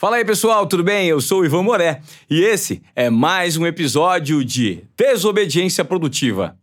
[0.00, 1.08] Fala aí, pessoal, tudo bem?
[1.08, 2.00] Eu sou o Ivan Moré
[2.30, 6.56] e esse é mais um episódio de Desobediência Produtiva.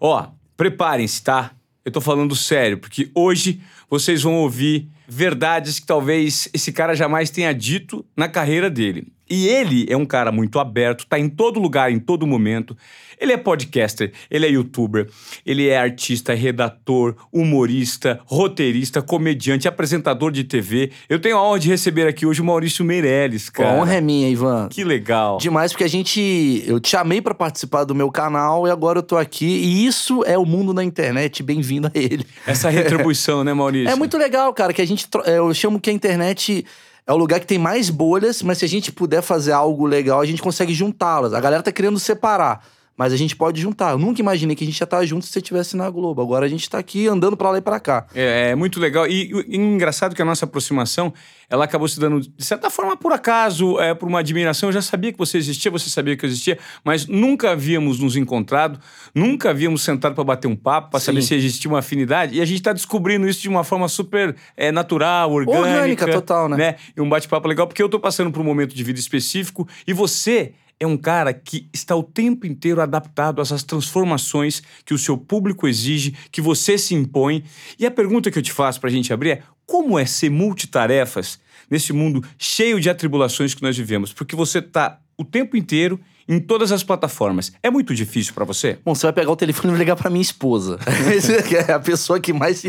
[0.00, 1.50] Ó, preparem-se, tá?
[1.84, 7.28] Eu tô falando sério, porque hoje vocês vão ouvir verdades que talvez esse cara jamais
[7.28, 9.12] tenha dito na carreira dele.
[9.28, 12.76] E ele é um cara muito aberto, tá em todo lugar, em todo momento.
[13.18, 15.08] Ele é podcaster, ele é youtuber,
[15.46, 20.90] ele é artista, redator, humorista, roteirista, comediante, apresentador de TV.
[21.08, 23.70] Eu tenho a honra de receber aqui hoje o Maurício Meirelles, cara.
[23.70, 24.68] A honra é minha, Ivan.
[24.68, 25.38] Que legal.
[25.38, 26.64] Demais, porque a gente.
[26.66, 29.46] Eu te chamei para participar do meu canal e agora eu tô aqui.
[29.46, 31.42] E isso é o mundo da internet.
[31.42, 32.26] Bem-vindo a ele.
[32.46, 33.90] Essa retribuição, né, Maurício?
[33.90, 35.06] É muito legal, cara, que a gente.
[35.26, 36.64] Eu chamo que a internet
[37.06, 40.20] é o lugar que tem mais bolhas, mas se a gente puder fazer algo legal,
[40.20, 41.34] a gente consegue juntá-las.
[41.34, 42.64] A galera tá querendo separar.
[42.96, 43.92] Mas a gente pode juntar.
[43.92, 46.22] Eu nunca imaginei que a gente ia estar junto se você estivesse na Globo.
[46.22, 48.06] Agora a gente está aqui andando para lá e para cá.
[48.14, 49.06] É, é, muito legal.
[49.06, 51.12] E, e, engraçado que a nossa aproximação,
[51.50, 54.68] ela acabou se dando, de certa forma, por acaso, é, por uma admiração.
[54.68, 58.14] Eu já sabia que você existia, você sabia que eu existia, mas nunca havíamos nos
[58.16, 58.78] encontrado,
[59.12, 62.36] nunca havíamos sentado para bater um papo, para saber se existia uma afinidade.
[62.36, 65.68] E a gente está descobrindo isso de uma forma super é, natural, orgânica.
[65.68, 66.56] Orgânica, total, né?
[66.56, 66.76] né?
[66.96, 69.92] E um bate-papo legal, porque eu estou passando por um momento de vida específico e
[69.92, 74.98] você é um cara que está o tempo inteiro adaptado a essas transformações que o
[74.98, 77.44] seu público exige, que você se impõe.
[77.78, 80.30] E a pergunta que eu te faço para a gente abrir é: como é ser
[80.30, 81.38] multitarefas
[81.70, 84.12] nesse mundo cheio de atribulações que nós vivemos?
[84.12, 87.52] Porque você está o tempo inteiro em todas as plataformas.
[87.62, 88.78] É muito difícil para você?
[88.84, 90.78] Bom, você vai pegar o telefone e ligar para minha esposa.
[91.68, 92.64] é a pessoa que mais,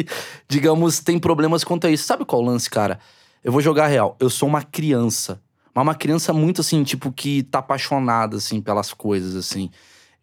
[0.48, 2.06] digamos, tem problemas quanto a isso.
[2.06, 3.00] Sabe qual é o lance, cara?
[3.44, 4.16] Eu vou jogar real.
[4.20, 5.42] Eu sou uma criança
[5.76, 9.70] mas uma criança muito assim, tipo, que tá apaixonada, assim, pelas coisas, assim.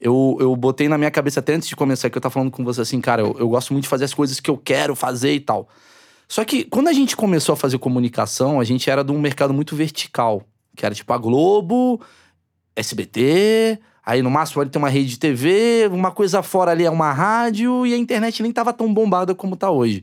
[0.00, 2.64] Eu, eu botei na minha cabeça até antes de começar que eu tava falando com
[2.64, 5.34] você assim, cara, eu, eu gosto muito de fazer as coisas que eu quero fazer
[5.34, 5.68] e tal.
[6.26, 9.52] Só que quando a gente começou a fazer comunicação, a gente era de um mercado
[9.52, 10.42] muito vertical,
[10.74, 12.00] que era tipo a Globo,
[12.74, 16.90] SBT, aí no máximo ali tem uma rede de TV, uma coisa fora ali é
[16.90, 20.02] uma rádio e a internet nem tava tão bombada como tá hoje.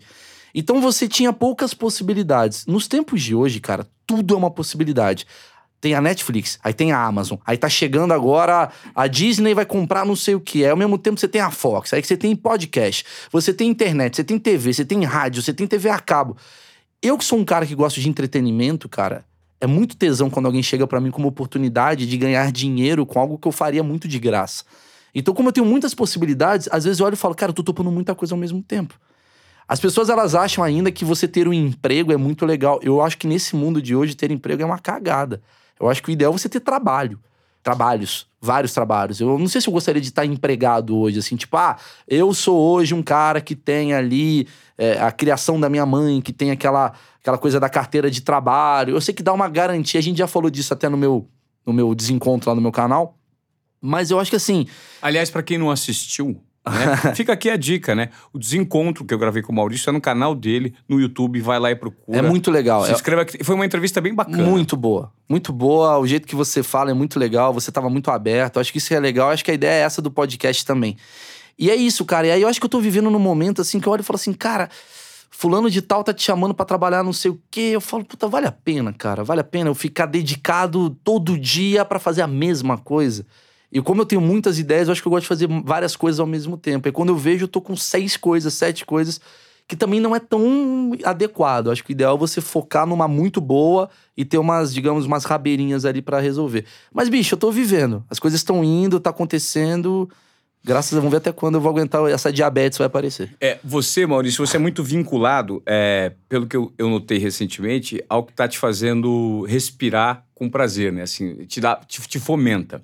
[0.54, 2.66] Então você tinha poucas possibilidades.
[2.66, 5.26] Nos tempos de hoje, cara, tudo é uma possibilidade.
[5.82, 10.06] Tem a Netflix, aí tem a Amazon, aí tá chegando agora a Disney vai comprar
[10.06, 10.66] não sei o que.
[10.66, 14.18] Aí ao mesmo tempo você tem a Fox, aí você tem podcast, você tem internet,
[14.18, 16.36] você tem TV, você tem rádio, você tem TV a cabo.
[17.02, 19.24] Eu que sou um cara que gosto de entretenimento, cara,
[19.62, 23.18] é muito tesão quando alguém chega para mim com uma oportunidade de ganhar dinheiro com
[23.18, 24.66] algo que eu faria muito de graça.
[25.14, 27.64] Então, como eu tenho muitas possibilidades, às vezes eu olho e falo, cara, eu tô
[27.64, 29.00] topando muita coisa ao mesmo tempo.
[29.70, 32.80] As pessoas elas acham ainda que você ter um emprego é muito legal.
[32.82, 35.44] Eu acho que nesse mundo de hoje ter emprego é uma cagada.
[35.80, 37.20] Eu acho que o ideal é você ter trabalho.
[37.62, 39.22] Trabalhos, vários trabalhos.
[39.22, 42.58] Eu não sei se eu gostaria de estar empregado hoje, assim, tipo, ah, eu sou
[42.58, 46.94] hoje um cara que tem ali é, a criação da minha mãe, que tem aquela,
[47.22, 48.96] aquela coisa da carteira de trabalho.
[48.96, 51.30] Eu sei que dá uma garantia, a gente já falou disso até no meu,
[51.64, 53.16] no meu desencontro lá no meu canal.
[53.80, 54.66] Mas eu acho que assim.
[55.00, 57.14] Aliás, para quem não assistiu, né?
[57.16, 58.10] Fica aqui a dica, né?
[58.34, 61.60] O desencontro que eu gravei com o Maurício é no canal dele, no YouTube, vai
[61.60, 62.18] lá e procura.
[62.18, 62.86] É muito legal.
[62.86, 63.44] Se inscreva aqui.
[63.44, 64.44] Foi uma entrevista bem bacana.
[64.44, 65.12] Muito boa.
[65.28, 65.98] Muito boa.
[65.98, 67.54] O jeito que você fala é muito legal.
[67.54, 68.60] Você estava muito aberto.
[68.60, 69.30] Acho que isso é legal.
[69.30, 70.98] Acho que a ideia é essa do podcast também.
[71.58, 72.28] E é isso, cara.
[72.28, 74.04] E aí eu acho que eu tô vivendo num momento assim que eu olho e
[74.04, 74.70] falo assim, cara,
[75.30, 77.72] fulano de tal tá te chamando para trabalhar não sei o quê.
[77.74, 79.24] Eu falo, puta, vale a pena, cara.
[79.24, 83.26] Vale a pena eu ficar dedicado todo dia para fazer a mesma coisa.
[83.72, 86.20] E como eu tenho muitas ideias, eu acho que eu gosto de fazer várias coisas
[86.20, 86.88] ao mesmo tempo.
[86.88, 89.22] E quando eu vejo, eu tô com seis coisas, sete coisas,
[89.68, 91.70] que também não é tão adequado.
[91.70, 95.24] Acho que o ideal é você focar numa muito boa e ter umas, digamos, umas
[95.24, 96.66] rabeirinhas ali para resolver.
[96.92, 98.04] Mas, bicho, eu tô vivendo.
[98.10, 100.10] As coisas estão indo, tá acontecendo.
[100.64, 103.34] Graças a Deus, vamos ver até quando eu vou aguentar essa diabetes vai aparecer.
[103.40, 108.24] É, você, Maurício, você é muito vinculado, é, pelo que eu, eu notei recentemente, ao
[108.24, 111.04] que tá te fazendo respirar com prazer, né?
[111.04, 112.84] Assim, te, dá, te, te fomenta.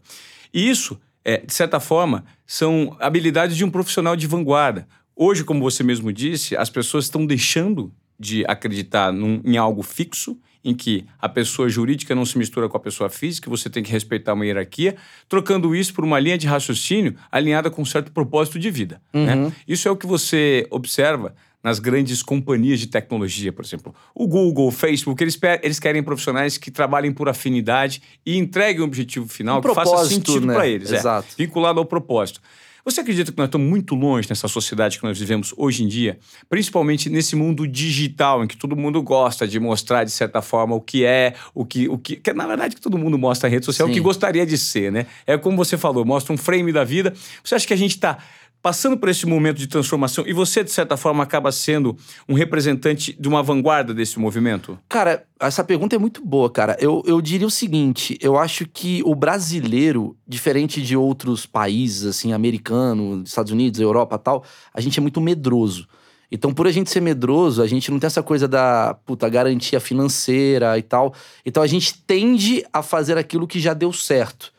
[0.55, 4.87] E isso, é, de certa forma, são habilidades de um profissional de vanguarda.
[5.13, 10.39] Hoje, como você mesmo disse, as pessoas estão deixando de acreditar num, em algo fixo,
[10.63, 13.91] em que a pessoa jurídica não se mistura com a pessoa física, você tem que
[13.91, 14.95] respeitar uma hierarquia,
[15.27, 19.01] trocando isso por uma linha de raciocínio alinhada com um certo propósito de vida.
[19.13, 19.35] Né?
[19.35, 19.45] Uhum.
[19.47, 19.53] Né?
[19.67, 21.35] Isso é o que você observa
[21.65, 23.95] nas grandes companhias de tecnologia, por exemplo.
[24.13, 28.85] O Google, o Facebook, eles, eles querem profissionais que trabalhem por afinidade e entreguem um
[28.85, 30.53] objetivo final um que faça sentido né?
[30.53, 30.91] para eles.
[30.91, 31.27] É, Exato.
[31.31, 32.39] É, vinculado ao propósito.
[32.85, 36.19] Você acredita que nós estamos muito longe nessa sociedade que nós vivemos hoje em dia,
[36.47, 40.79] principalmente nesse mundo digital em que todo mundo gosta de mostrar de certa forma o
[40.79, 43.65] que é, o que, o que, que na verdade que todo mundo mostra na rede
[43.65, 43.91] social, Sim.
[43.91, 45.07] o que gostaria de ser, né?
[45.25, 47.11] É como você falou, mostra um frame da vida.
[47.43, 48.19] Você acha que a gente está
[48.65, 51.95] passando por esse momento de transformação e você, de certa forma, acaba sendo
[52.27, 54.79] um representante de uma vanguarda desse movimento?
[54.89, 56.75] Cara, essa pergunta é muito boa, cara.
[56.79, 62.33] Eu, eu diria o seguinte: eu acho que o brasileiro, diferente de outros países, assim,
[62.33, 65.87] americano, Estados Unidos, Europa tal, a gente é muito medroso.
[66.31, 69.79] Então, por a gente ser medroso, a gente não tem essa coisa da puta, garantia
[69.79, 71.13] financeira e tal.
[71.45, 74.51] Então, a gente tende a fazer aquilo que já deu certo.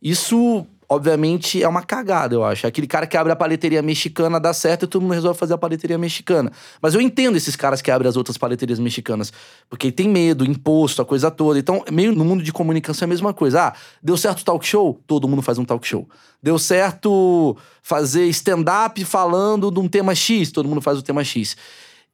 [0.00, 2.66] Isso obviamente, é uma cagada, eu acho.
[2.66, 5.58] Aquele cara que abre a paleteria mexicana, dá certo e todo mundo resolve fazer a
[5.58, 6.50] paleteria mexicana.
[6.80, 9.30] Mas eu entendo esses caras que abrem as outras paleterias mexicanas.
[9.68, 11.58] Porque tem medo, imposto, a coisa toda.
[11.58, 13.66] Então, meio no mundo de comunicação é a mesma coisa.
[13.66, 14.98] Ah, deu certo talk show?
[15.06, 16.08] Todo mundo faz um talk show.
[16.42, 20.50] Deu certo fazer stand-up falando de um tema X?
[20.50, 21.54] Todo mundo faz o tema X.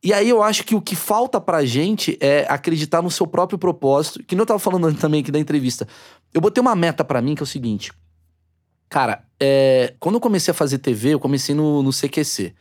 [0.03, 3.56] E aí eu acho que o que falta pra gente é acreditar no seu próprio
[3.56, 4.23] propósito.
[4.25, 5.87] Que nem eu tava falando também aqui da entrevista.
[6.32, 7.93] Eu botei uma meta para mim que é o seguinte
[8.88, 12.54] Cara, é, quando eu comecei a fazer TV, eu comecei no, no CQC.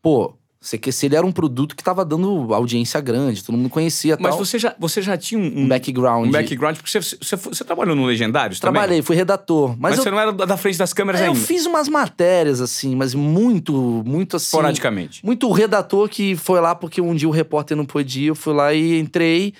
[0.00, 4.30] Pô, CQC ele era um produto que tava dando audiência grande, todo mundo conhecia Mas
[4.30, 4.44] tal.
[4.44, 6.28] você já, você já tinha um, um background.
[6.28, 9.02] Um background, porque você, você, você trabalhou no Legendários Trabalhei, também?
[9.02, 9.70] fui redator.
[9.70, 11.36] Mas, mas eu, você não era da frente das câmeras é, ainda?
[11.36, 14.46] Eu fiz umas matérias, assim, mas muito, muito assim.
[14.46, 15.26] Esporadicamente.
[15.26, 18.72] Muito redator que foi lá porque um dia o repórter não podia, eu fui lá
[18.72, 19.54] e entrei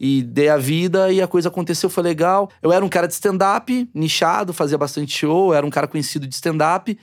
[0.00, 2.50] e dei a vida e a coisa aconteceu, foi legal.
[2.62, 6.34] Eu era um cara de stand-up, nichado, fazia bastante show, era um cara conhecido de
[6.34, 6.96] stand-up.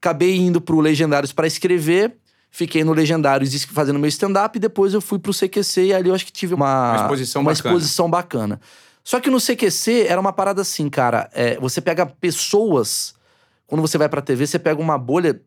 [0.00, 2.16] Acabei indo pro Legendários para escrever,
[2.50, 6.14] fiquei no Legendários fazendo meu stand-up, e depois eu fui pro CQC e ali eu
[6.14, 7.74] acho que tive uma, uma exposição uma bacana.
[7.74, 8.60] exposição bacana.
[9.04, 13.14] Só que no CQC era uma parada assim, cara, é, você pega pessoas,
[13.66, 15.40] quando você vai pra TV, você pega uma bolha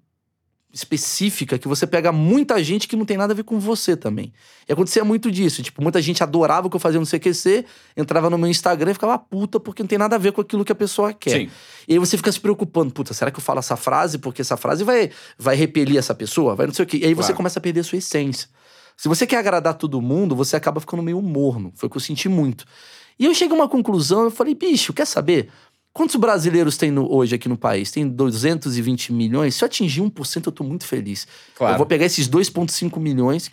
[0.73, 4.33] específica que você pega muita gente que não tem nada a ver com você também.
[4.67, 5.61] E acontecia muito disso.
[5.61, 7.63] Tipo, muita gente adorava o que eu fazia no CQC,
[7.95, 10.65] entrava no meu Instagram e ficava puta porque não tem nada a ver com aquilo
[10.65, 11.41] que a pessoa quer.
[11.41, 11.49] Sim.
[11.87, 14.57] E aí você fica se preocupando, puta, será que eu falo essa frase porque essa
[14.57, 16.55] frase vai, vai repelir essa pessoa?
[16.55, 16.97] Vai não sei o quê.
[16.97, 17.37] E aí você Claro.
[17.37, 18.49] começa a perder a sua essência.
[18.97, 21.71] Se você quer agradar todo mundo, você acaba ficando meio morno.
[21.75, 22.65] Foi o que eu senti muito.
[23.19, 25.49] E eu cheguei a uma conclusão, eu falei, bicho, quer saber?
[25.94, 27.92] Quantos brasileiros tem no- hoje aqui no país?
[27.92, 29.56] Tem 220 milhões.
[29.56, 31.28] Se eu atingir 1%, eu tô muito feliz.
[31.56, 31.74] Claro.
[31.75, 33.51] Eu vou pegar esses 2,5 milhões.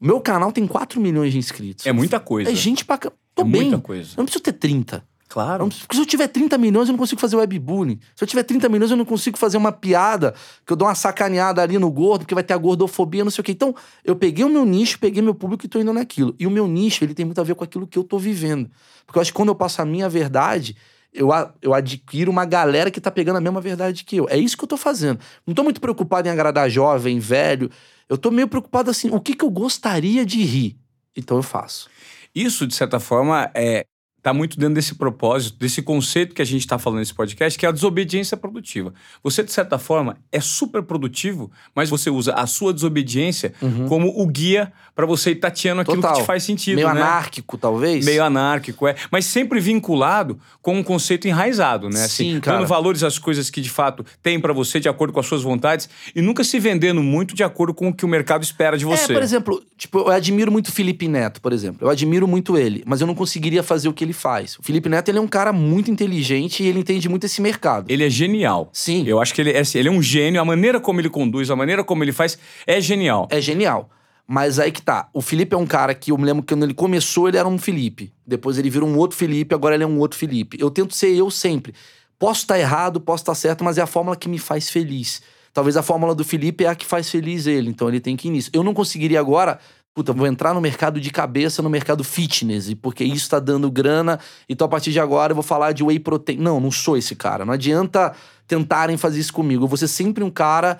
[0.00, 1.86] Meu canal tem 4 milhões de inscritos.
[1.86, 2.50] É muita coisa.
[2.50, 2.96] É gente pra.
[2.98, 3.10] Tô
[3.42, 3.62] É bem.
[3.62, 4.10] muita coisa.
[4.12, 4.96] Eu não preciso ter 30.
[4.96, 5.68] Eu Claro.
[5.68, 7.98] Porque se eu tiver 30 milhões, eu não consigo fazer webbullying.
[8.14, 10.32] Se eu tiver 30 milhões, eu não consigo fazer uma piada,
[10.64, 13.42] que eu dou uma sacaneada ali no gordo, porque vai ter a gordofobia, não sei
[13.42, 13.52] o quê.
[13.52, 13.74] Então,
[14.04, 16.34] eu peguei o meu nicho, peguei meu público e tô indo naquilo.
[16.38, 18.70] E o meu nicho, ele tem muito a ver com aquilo que eu tô vivendo.
[19.04, 20.74] Porque eu acho que quando eu passo a minha verdade,
[21.16, 21.30] eu,
[21.62, 24.28] eu adquiro uma galera que tá pegando a mesma verdade que eu.
[24.28, 25.18] É isso que eu tô fazendo.
[25.46, 27.70] Não tô muito preocupado em agradar jovem, velho.
[28.08, 30.78] Eu tô meio preocupado assim, o que que eu gostaria de rir?
[31.16, 31.88] Então eu faço.
[32.34, 33.86] Isso, de certa forma, é
[34.26, 37.64] tá muito dentro desse propósito, desse conceito que a gente está falando nesse podcast, que
[37.64, 38.92] é a desobediência produtiva.
[39.22, 43.54] Você, de certa forma, é super produtivo, mas você usa a sua desobediência
[43.88, 46.02] como o guia para você ir tateando aquilo Uhum.
[46.02, 46.16] Total.
[46.16, 47.00] que te faz sentido, meio né?
[47.00, 48.04] anárquico, talvez?
[48.04, 48.96] Meio anárquico, é.
[49.12, 52.08] Mas sempre vinculado com um conceito enraizado, né?
[52.08, 52.58] Sim, cara.
[52.58, 55.42] Dando valores às coisas que de fato tem para você, de acordo com as suas
[55.42, 58.84] vontades, e nunca se vendendo muito de acordo com o que o mercado espera de
[58.84, 59.12] você.
[59.12, 61.86] É, por exemplo, tipo, eu admiro muito o Felipe Neto, por exemplo.
[61.86, 64.58] Eu admiro muito ele, mas eu não conseguiria fazer o que ele faz.
[64.58, 67.90] O Felipe Neto, ele é um cara muito inteligente e ele entende muito esse mercado.
[67.90, 68.68] Ele é genial.
[68.72, 69.04] Sim.
[69.06, 71.50] Eu acho que ele é, assim, ele é um gênio, a maneira como ele conduz,
[71.50, 73.28] a maneira como ele faz é genial.
[73.30, 73.90] É genial.
[74.26, 75.08] Mas aí que tá.
[75.12, 77.46] O Felipe é um cara que eu me lembro que quando ele começou, ele era
[77.46, 78.12] um Felipe.
[78.26, 80.56] Depois ele virou um outro Felipe, agora ele é um outro Felipe.
[80.60, 81.72] Eu tento ser eu sempre.
[82.18, 85.22] Posso estar errado, posso estar certo, mas é a fórmula que me faz feliz.
[85.52, 88.28] Talvez a fórmula do Felipe é a que faz feliz ele, então ele tem que
[88.28, 88.50] ir nisso.
[88.52, 89.58] Eu não conseguiria agora,
[89.96, 94.20] puta, vou entrar no mercado de cabeça, no mercado fitness, porque isso tá dando grana,
[94.46, 96.36] então a partir de agora eu vou falar de whey protein.
[96.36, 97.46] Não, não sou esse cara.
[97.46, 98.14] Não adianta
[98.46, 99.64] tentarem fazer isso comigo.
[99.64, 100.78] Eu vou ser sempre um cara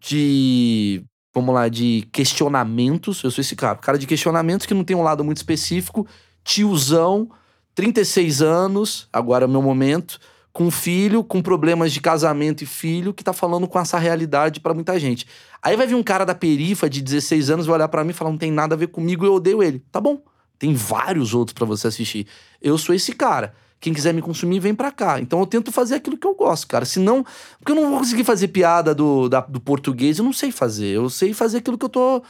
[0.00, 1.02] de
[1.34, 3.24] vamos lá, de questionamentos.
[3.24, 6.06] Eu sou esse cara, cara de questionamentos que não tem um lado muito específico,
[6.44, 7.28] tiozão,
[7.74, 10.20] 36 anos, agora é o meu momento,
[10.52, 14.74] com filho, com problemas de casamento e filho, que tá falando com essa realidade pra
[14.74, 15.26] muita gente.
[15.62, 18.14] Aí vai vir um cara da perifa de 16 anos, vai olhar pra mim e
[18.14, 19.82] falar: não tem nada a ver comigo, eu odeio ele.
[19.90, 20.20] Tá bom.
[20.58, 22.26] Tem vários outros pra você assistir.
[22.60, 23.54] Eu sou esse cara.
[23.80, 25.18] Quem quiser me consumir, vem pra cá.
[25.18, 26.84] Então eu tento fazer aquilo que eu gosto, cara.
[26.84, 27.24] Senão.
[27.58, 30.86] Porque eu não vou conseguir fazer piada do, da- do português, eu não sei fazer.
[30.94, 32.22] Eu sei fazer aquilo que eu tô,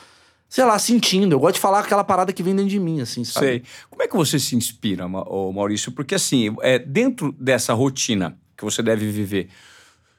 [0.53, 1.33] sei lá, sentindo.
[1.35, 3.47] Eu gosto de falar aquela parada que vem dentro de mim, assim, sabe?
[3.47, 3.63] Sei.
[3.89, 5.91] Como é que você se inspira, Maurício?
[5.93, 9.49] Porque assim, é, dentro dessa rotina que você deve viver,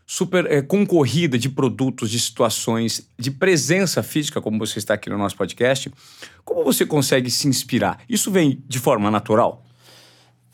[0.08, 5.20] super é, concorrida de produtos, de situações, de presença física, como você está aqui no
[5.20, 5.94] nosso podcast,
[6.44, 8.00] como você consegue se inspirar?
[8.10, 9.64] Isso vem de forma natural?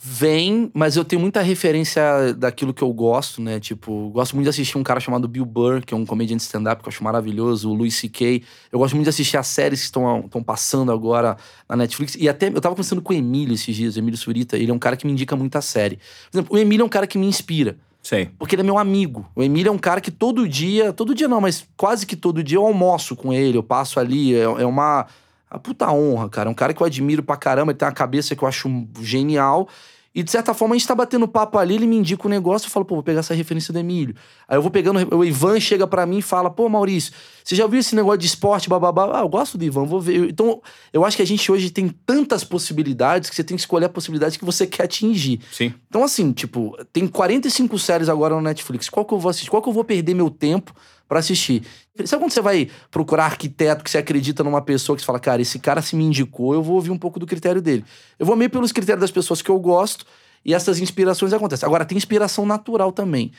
[0.02, 3.60] Vem, mas eu tenho muita referência daquilo que eu gosto, né?
[3.60, 6.82] Tipo, gosto muito de assistir um cara chamado Bill Burr, que é um comediante stand-up
[6.82, 8.42] que eu acho maravilhoso, o Louis C.K.
[8.72, 11.36] Eu gosto muito de assistir as séries que estão passando agora
[11.68, 12.16] na Netflix.
[12.18, 14.74] E até eu tava conversando com o Emílio esses dias, o Emílio Surita, ele é
[14.74, 15.98] um cara que me indica muita série.
[16.32, 17.78] Por exemplo, o Emílio é um cara que me inspira.
[18.02, 18.30] Sei.
[18.40, 19.30] Porque ele é meu amigo.
[19.36, 22.42] O Emílio é um cara que todo dia, todo dia não, mas quase que todo
[22.42, 25.08] dia eu almoço com ele, eu passo ali, é, é uma
[25.50, 26.50] a puta honra, cara.
[26.50, 28.70] É um cara que eu admiro pra caramba, ele tem uma cabeça que eu acho
[29.02, 29.68] genial.
[30.14, 32.30] E de certa forma a gente tá batendo papo ali, ele me indica o um
[32.30, 34.16] negócio, eu falo, pô, vou pegar essa referência do Emílio.
[34.48, 37.14] Aí eu vou pegando, o Ivan chega para mim e fala, pô, Maurício,
[37.44, 39.20] você já viu esse negócio de esporte, bababá?
[39.20, 40.30] Ah, eu gosto do Ivan, vou ver.
[40.30, 43.86] Então, eu acho que a gente hoje tem tantas possibilidades que você tem que escolher
[43.86, 45.42] a possibilidade que você quer atingir.
[45.52, 45.74] Sim.
[45.88, 48.90] Então, assim, tipo, tem 45 séries agora no Netflix.
[48.90, 49.52] Qual que eu vou assistir?
[49.52, 50.74] Qual que eu vou perder meu tempo
[51.10, 51.64] para assistir?
[52.06, 55.42] Sabe quando você vai procurar arquiteto que você acredita numa pessoa que você fala, cara,
[55.42, 57.84] esse cara se me indicou, eu vou ouvir um pouco do critério dele.
[58.18, 60.06] Eu vou meio pelos critérios das pessoas que eu gosto
[60.46, 61.66] e essas inspirações acontecem.
[61.68, 63.32] Agora, tem inspiração natural também.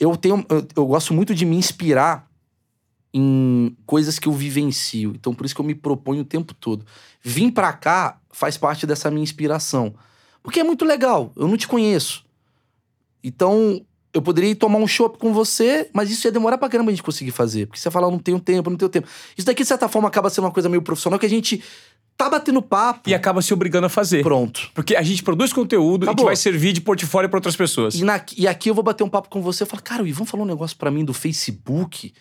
[0.00, 0.44] Eu tenho.
[0.48, 2.28] Eu, eu gosto muito de me inspirar
[3.12, 5.12] em coisas que eu vivencio.
[5.14, 6.86] Então, por isso que eu me proponho o tempo todo.
[7.22, 9.94] Vim pra cá faz parte dessa minha inspiração.
[10.42, 11.32] Porque é muito legal.
[11.36, 12.24] Eu não te conheço.
[13.22, 16.90] Então, eu poderia ir tomar um chopp com você, mas isso ia demorar pra caramba
[16.90, 17.66] a gente conseguir fazer.
[17.66, 19.06] Porque você fala, não tenho tempo, não tenho tempo.
[19.36, 21.62] Isso daqui, de certa forma, acaba sendo uma coisa meio profissional que a gente
[22.16, 23.08] tá batendo papo.
[23.08, 24.22] E acaba se obrigando a fazer.
[24.22, 24.70] Pronto.
[24.74, 26.12] Porque a gente produz conteúdo Acabou.
[26.12, 27.94] e que vai servir de portfólio para outras pessoas.
[27.94, 29.62] E, na, e aqui eu vou bater um papo com você.
[29.62, 32.12] Eu falo, cara, o Ivan falou um negócio para mim do Facebook,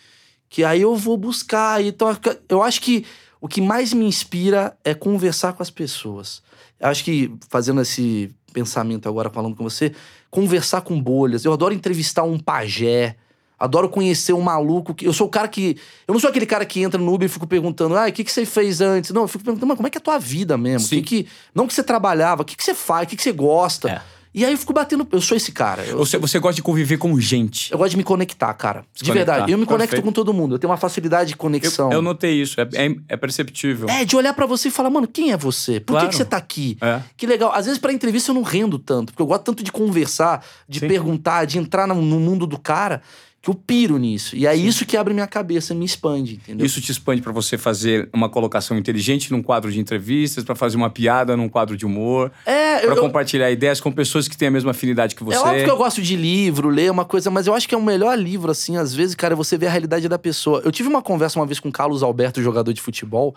[0.48, 1.84] que aí eu vou buscar.
[1.84, 2.15] Então,
[2.48, 3.05] eu acho que
[3.41, 6.41] o que mais me inspira é conversar com as pessoas.
[6.79, 9.93] Eu acho que, fazendo esse pensamento agora, falando com você,
[10.29, 11.45] conversar com bolhas.
[11.45, 13.15] Eu adoro entrevistar um pajé.
[13.59, 14.93] Adoro conhecer um maluco.
[14.93, 15.77] Que, eu sou o cara que.
[16.07, 18.23] Eu não sou aquele cara que entra no Uber e fico perguntando, ah, o que,
[18.23, 19.11] que você fez antes?
[19.11, 20.87] Não, eu fico perguntando, mas como é que é a tua vida mesmo?
[20.87, 21.01] Sim.
[21.01, 23.33] Que que, não que você trabalhava, o que, que você faz, o que, que você
[23.33, 23.89] gosta?
[23.89, 24.01] É.
[24.33, 25.07] E aí eu fico batendo.
[25.12, 25.83] Eu sou esse cara.
[25.83, 27.71] Eu, Você, você gosta de conviver com gente.
[27.71, 28.86] eu gosto de me conectar, cara.
[28.93, 29.39] Se de verdade.
[29.39, 29.51] conectar.
[29.53, 30.05] Eu me conecto Perfeito.
[30.05, 30.55] com todo mundo.
[30.55, 31.88] Eu tenho uma facilidade de conexão.
[31.89, 33.89] Eu, eu notei isso, é, é, é perceptível.
[33.89, 35.79] É, de olhar pra você e falar, mano, quem é você?
[35.79, 36.09] Por que, Claro.
[36.09, 36.77] que você tá aqui?
[36.79, 37.01] É.
[37.17, 37.51] Que legal.
[37.53, 40.79] Às vezes, pra entrevista, eu não rendo tanto, porque eu gosto tanto de conversar, de
[40.79, 40.88] Sim.
[40.88, 43.01] perguntar, de entrar no, no mundo do cara,
[43.41, 44.36] que eu piro nisso.
[44.36, 46.65] E é isso que abre minha cabeça, me expande, entendeu?
[46.65, 50.75] Isso te expande pra você fazer uma colocação inteligente num quadro de entrevistas, pra fazer
[50.75, 54.51] uma piada num quadro de humor, É, eu, compartilhar ideias com pessoas que têm a
[54.51, 55.38] mesma afinidade que você.
[55.38, 57.77] é óbvio que eu gosto de livro, ler uma coisa, mas eu acho que é
[57.77, 60.62] o melhor livro, assim, às vezes, cara, é você vê a realidade da pessoa.
[60.65, 63.36] Eu tive uma conversa uma vez com o Carlos Alberto, jogador de futebol.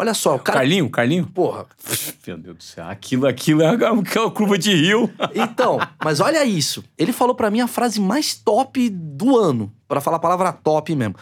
[0.00, 0.60] Olha só, o cara.
[0.60, 1.26] Carlinho, Carlinho?
[1.26, 1.66] Porra,
[2.24, 5.10] Meu Deus do céu, aquilo, aquilo é uma, uma curva de rio.
[5.34, 6.84] Então, mas olha isso.
[6.96, 9.72] Ele falou pra mim a frase mais top do ano.
[9.88, 11.16] Pra falar a palavra top mesmo.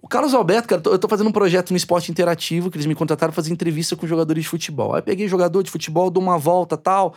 [0.00, 2.94] O Carlos Alberto, cara, eu tô fazendo um projeto no esporte interativo que eles me
[2.94, 4.94] contrataram pra fazer entrevista com jogadores de futebol.
[4.94, 7.14] Aí eu peguei jogador de futebol, dou uma volta tal.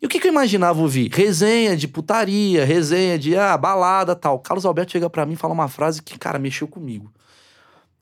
[0.00, 1.10] E o que, que eu imaginava ouvir?
[1.12, 4.38] Resenha de putaria, resenha de ah, balada tal.
[4.38, 7.12] Carlos Alberto chega pra mim e fala uma frase que, cara, mexeu comigo.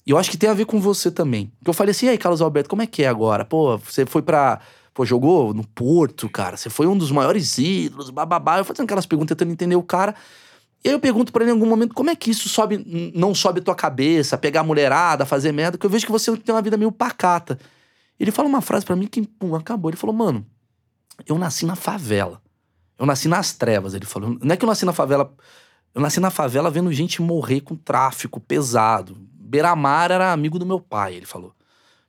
[0.07, 1.53] E eu acho que tem a ver com você também.
[1.59, 3.45] Porque eu falei assim, e aí, Carlos Alberto, como é que é agora?
[3.45, 4.61] Pô, você foi pra.
[4.93, 6.57] Pô, jogou no Porto, cara.
[6.57, 8.59] Você foi um dos maiores ídolos, bababá.
[8.59, 10.15] Eu fazendo aquelas perguntas tentando entender o cara.
[10.83, 13.35] E aí eu pergunto pra ele em algum momento, como é que isso sobe, não
[13.35, 16.63] sobe tua cabeça, pegar a mulherada, fazer merda, que eu vejo que você tem uma
[16.63, 17.59] vida meio pacata.
[18.19, 19.91] Ele fala uma frase pra mim que, pum, acabou.
[19.91, 20.45] Ele falou, mano,
[21.27, 22.41] eu nasci na favela.
[22.99, 24.37] Eu nasci nas trevas, ele falou.
[24.43, 25.33] Não é que eu nasci na favela.
[25.95, 29.17] Eu nasci na favela vendo gente morrer com tráfico pesado.
[29.51, 31.53] Beira-Mar era amigo do meu pai, ele falou.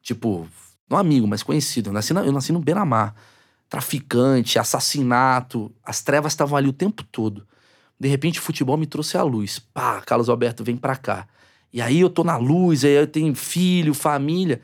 [0.02, 0.48] Tipo,
[0.88, 1.90] não amigo, mas conhecido.
[1.90, 3.16] Eu nasci, na- eu nasci no Beira-Mar.
[3.68, 5.72] Traficante, assassinato.
[5.84, 7.48] As trevas estavam ali o tempo todo.
[8.00, 9.60] De repente, o futebol me trouxe a luz.
[9.60, 11.28] Pá, Carlos Alberto, vem pra cá.
[11.74, 14.62] E aí eu tô na luz, aí eu tenho filho, família.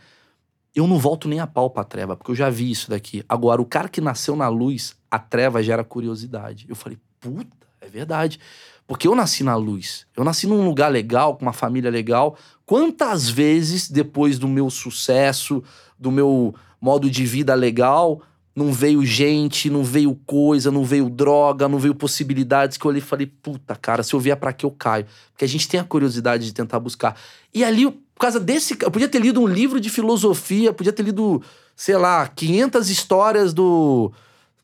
[0.76, 3.24] Eu não volto nem a pau pra treva, porque eu já vi isso daqui.
[3.28, 6.66] Agora, o cara que nasceu na luz, a treva gera curiosidade.
[6.70, 8.40] Eu falei, puta, é verdade.
[8.88, 10.08] Porque eu nasci na luz.
[10.16, 12.38] Eu nasci num lugar legal, com uma família legal.
[12.66, 15.62] Quantas vezes, depois do meu sucesso,
[16.00, 18.22] do meu modo de vida legal,
[18.56, 23.02] não veio gente, não veio coisa, não veio droga, não veio possibilidades que eu olhei
[23.02, 25.06] e falei, puta, cara, se eu vier pra aqui eu caio.
[25.32, 27.16] Porque a gente tem a curiosidade de tentar buscar.
[27.54, 27.86] E ali,
[28.18, 28.76] por causa desse.
[28.82, 31.40] Eu podia ter lido um livro de filosofia, podia ter lido,
[31.76, 34.12] sei lá, 500 histórias do.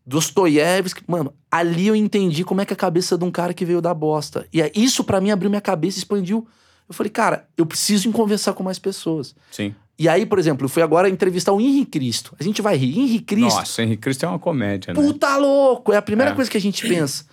[0.06, 1.04] Dostoiévski.
[1.08, 3.82] Mano, ali eu entendi como é que é a cabeça de um cara que veio
[3.82, 4.48] da bosta.
[4.52, 6.48] E é- isso pra mim abriu minha cabeça, expandiu.
[6.88, 9.36] Eu falei, cara, eu preciso conversar com mais pessoas.
[9.52, 9.74] Sim.
[9.98, 12.36] E aí, por exemplo, eu fui agora entrevistar o Henri Cristo.
[12.40, 12.98] A gente vai rir.
[13.00, 13.56] Henri Cristo.
[13.58, 15.00] Nossa, Henrique Cristo é uma comédia, né?
[15.02, 15.94] Puta louco!
[15.94, 16.36] É a primeira É.
[16.36, 17.26] coisa que a gente pensa.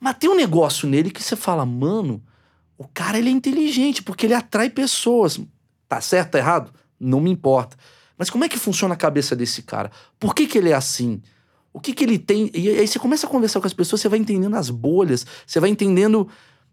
[0.00, 2.22] Mas tem um negócio nele que você fala, mano,
[2.78, 5.38] o cara ele é inteligente, porque ele atrai pessoas.
[5.86, 6.72] Tá certo, tá errado?
[6.98, 7.76] Não me importa.
[8.16, 9.90] Mas como é que funciona a cabeça desse cara?
[10.18, 11.20] Por que, que ele é assim?
[11.72, 12.50] O que que ele tem?
[12.52, 15.60] E aí você começa a conversar com as pessoas, você vai entendendo as bolhas, você
[15.60, 16.28] vai entendendo.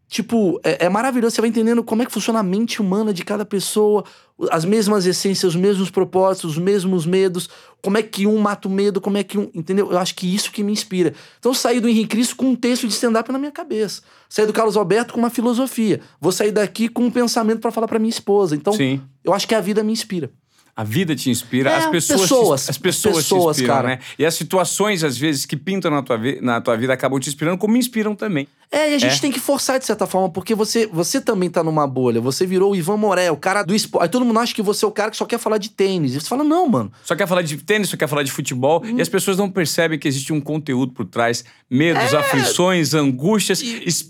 [0.09, 3.25] Tipo, é, é maravilhoso, você vai entendendo como é que funciona a mente humana de
[3.25, 4.05] cada pessoa,
[4.49, 7.49] as mesmas essências, os mesmos propósitos, os mesmos medos,
[7.83, 9.51] como é que um mata o medo, como é que um.
[9.53, 9.91] Entendeu?
[9.91, 11.13] Eu acho que isso que me inspira.
[11.37, 14.01] Então eu saí do Henrique Cristo com um texto de stand-up na minha cabeça.
[14.29, 15.99] Saí do Carlos Alberto com uma filosofia.
[16.21, 18.55] Vou sair daqui com um pensamento para falar para minha esposa.
[18.55, 19.01] Então, Sim.
[19.25, 20.31] eu acho que a vida me inspira.
[20.77, 23.75] A vida te inspira, É, as pessoas, pessoas, te, as pessoas, as pessoas, te inspiram,
[23.75, 23.87] cara.
[23.87, 23.99] né?
[24.19, 27.57] E as situações, às vezes, que pintam na tua, na tua vida acabam te inspirando,
[27.57, 28.47] como me inspiram também.
[28.69, 29.19] É, e a gente É.
[29.19, 32.19] tem que forçar de certa forma, porque você, você também tá numa bolha.
[32.21, 34.03] Você virou o Ivan Moré, o cara do esporte.
[34.03, 36.13] Aí todo mundo acha que você é o cara que só quer falar de tênis.
[36.13, 36.91] E você fala, não, mano.
[37.03, 38.97] Só quer falar de tênis, só quer falar de futebol, Hum.
[38.97, 43.61] e as pessoas não percebem que existe um conteúdo por trás, medos, aflições, angústias,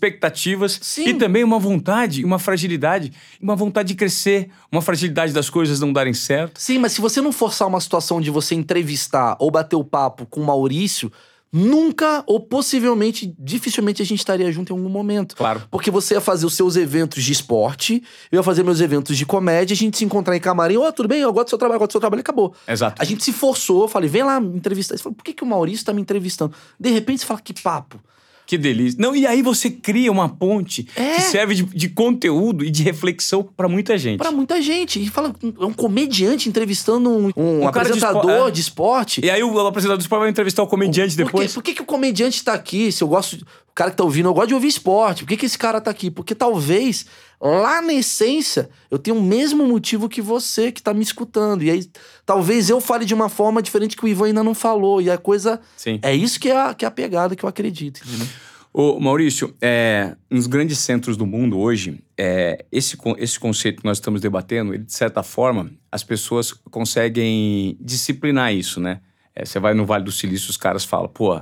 [0.02, 1.10] expectativas Sim.
[1.10, 5.94] e também uma vontade, uma fragilidade, uma vontade de crescer, uma fragilidade das coisas não
[5.94, 6.57] darem certo.
[6.58, 10.26] Sim, mas se você não forçar uma situação de você entrevistar ou bater o papo
[10.26, 11.12] com o Maurício,
[11.52, 15.36] nunca ou possivelmente, dificilmente a gente estaria junto em algum momento.
[15.36, 15.64] Claro.
[15.72, 19.26] Porque você ia fazer os seus eventos de esporte, eu ia fazer meus eventos de
[19.26, 21.78] comédia, a gente se encontrar em camarim, ô, tudo bem, eu gosto do seu trabalho,
[21.78, 22.54] eu gosto do seu trabalho, e acabou.
[22.68, 23.02] Exato.
[23.02, 24.98] A gente se forçou, eu falei, vem lá me entrevistar.
[24.98, 26.54] Você falou, por que, que o Maurício tá me entrevistando?
[26.80, 28.00] De repente você fala, que papo.
[28.48, 28.98] Que delícia.
[29.00, 31.16] Não, e aí você cria uma ponte É.
[31.16, 34.18] que serve de, de conteúdo e de reflexão pra muita gente.
[34.20, 35.04] Pra muita gente.
[35.04, 38.52] E fala, é um comediante entrevistando um, um Um cara de apresentador espo- é.
[38.52, 39.22] de esporte.
[39.26, 41.24] E aí o apresentador do esporte vai entrevistar o comediante Por quê?
[41.26, 41.54] depois.
[41.54, 42.90] Por que, que o comediante tá aqui?
[42.90, 43.34] Se eu gosto.
[43.36, 45.24] O cara que tá ouvindo, eu gosto de ouvir esporte.
[45.24, 46.10] Por que, que esse cara tá aqui?
[46.10, 47.06] Porque talvez,
[47.40, 51.64] lá na essência, eu tenha o mesmo motivo que você que tá me escutando.
[51.64, 51.90] E aí,
[52.26, 55.02] talvez eu fale de uma forma diferente que o Ivan ainda não falou.
[55.02, 55.60] E a coisa.
[55.76, 56.00] Sim.
[56.02, 58.02] É isso que é a, que é a pegada que eu acredito.
[58.06, 58.28] entendeu?
[58.74, 63.98] Ô, Maurício, é, nos grandes centros do mundo hoje, é, esse, esse conceito que nós
[63.98, 69.02] estamos debatendo, ele, de certa forma, as pessoas conseguem disciplinar isso, né?
[69.34, 71.42] É, você vai no Vale do Silício, os caras falam, pô,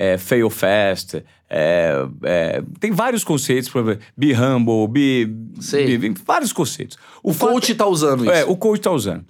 [0.00, 5.98] é, fail fast, é, é, tem vários conceitos, por exemplo, be humble, be, Sei.
[5.98, 6.96] be- vários conceitos.
[7.20, 8.30] O fato- coach tá usando isso.
[8.32, 9.24] é, o coach está usando.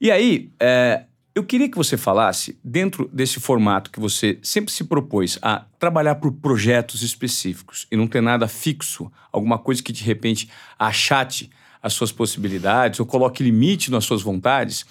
[0.00, 1.04] E aí, é,
[1.34, 6.14] eu queria que você falasse, dentro desse formato que você sempre se propôs a trabalhar
[6.14, 11.50] por projetos específicos e não ter nada fixo, alguma coisa que de repente achate
[11.82, 14.86] as suas possibilidades ou coloque limite nas suas vontades.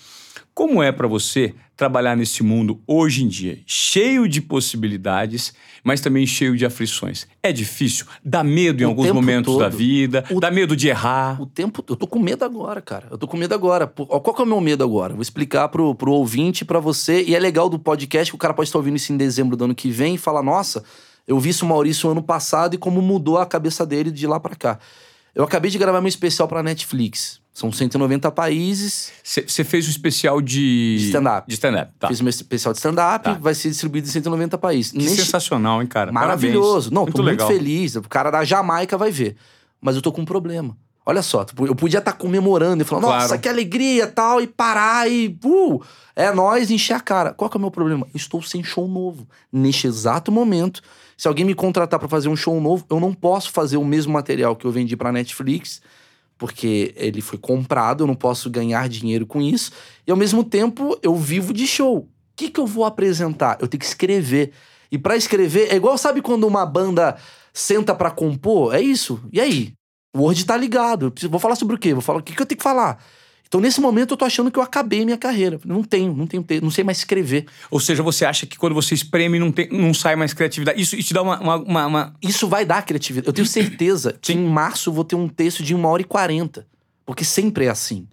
[0.53, 5.51] Como é para você trabalhar nesse mundo hoje em dia, cheio de possibilidades,
[5.83, 7.25] mas também cheio de aflições?
[7.41, 8.05] É difícil?
[8.23, 9.77] Dá medo em O alguns momentos da todo.
[9.77, 10.23] vida?
[10.29, 11.41] O- Dá medo de errar?
[11.41, 11.83] O tempo.
[11.89, 13.07] Eu tô com medo agora, cara.
[13.09, 13.87] Eu tô com medo agora.
[13.87, 15.13] Qual que é o meu medo agora?
[15.13, 17.23] Vou explicar pro, pro ouvinte, pra você.
[17.23, 19.63] E é legal do podcast que o cara pode estar ouvindo isso em dezembro do
[19.65, 20.83] ano que vem e falar: nossa,
[21.27, 24.39] eu vi isso o Maurício ano passado e como mudou a cabeça dele de lá
[24.39, 24.79] pra cá.
[25.35, 27.41] Eu acabei de gravar meu especial pra Netflix.
[27.51, 29.11] São 190 países.
[29.23, 30.97] Você fez o especial de.
[30.97, 31.47] De stand-up.
[31.47, 32.07] De stand-up, tá.
[32.07, 33.33] Fiz meu especial de stand-up, Tá.
[33.33, 34.91] vai ser distribuído em 190 países.
[34.91, 36.11] Que Neste- sensacional, hein, cara?
[36.11, 36.89] Maravilhoso.
[36.89, 36.91] Parabéns.
[36.91, 37.47] Não, muito tô legal.
[37.47, 37.95] muito feliz.
[37.95, 39.35] O cara da Jamaica vai ver.
[39.81, 40.75] Mas eu tô com um problema.
[41.05, 43.21] Olha só, tipo, eu podia estar comemorando e falando, Claro.
[43.23, 45.37] nossa, que alegria tal, e parar e.
[45.43, 45.83] Uh,
[46.15, 47.33] é nós encher a cara.
[47.33, 48.07] Qual que é o meu problema?
[48.13, 49.27] Eu estou sem show novo.
[49.51, 50.81] Neste exato momento,
[51.17, 54.13] se alguém me contratar pra fazer um show novo, eu não posso fazer o mesmo
[54.13, 55.81] material que eu vendi pra Netflix,
[56.37, 59.71] porque ele foi comprado, eu não posso ganhar dinheiro com isso.
[60.05, 61.97] E ao mesmo tempo, eu vivo de show.
[61.99, 63.57] O que, que eu vou apresentar?
[63.61, 64.51] Eu tenho que escrever.
[64.91, 67.15] E pra escrever, é igual, sabe quando uma banda
[67.53, 68.73] senta pra compor?
[68.73, 69.21] É isso.
[69.31, 69.73] E aí?
[70.15, 71.13] O Word tá ligado.
[71.29, 71.93] Vou falar sobre o quê?
[71.93, 73.03] Vou falar o que, que eu tenho que falar.
[73.53, 75.59] Então, nesse momento, eu tô achando que eu acabei minha carreira.
[75.63, 77.45] Não tenho, não tenho, te- não sei mais escrever.
[77.69, 80.81] Ou seja, você acha que quando você espreme não, tem, não sai mais criatividade.
[80.81, 83.27] Isso, isso te dá uma, uma, uma- Isso vai dar criatividade.
[83.27, 86.05] Eu tenho certeza que em março eu vou ter um texto de uma hora e
[86.05, 86.65] quarenta.
[87.05, 88.07] Porque sempre é assim.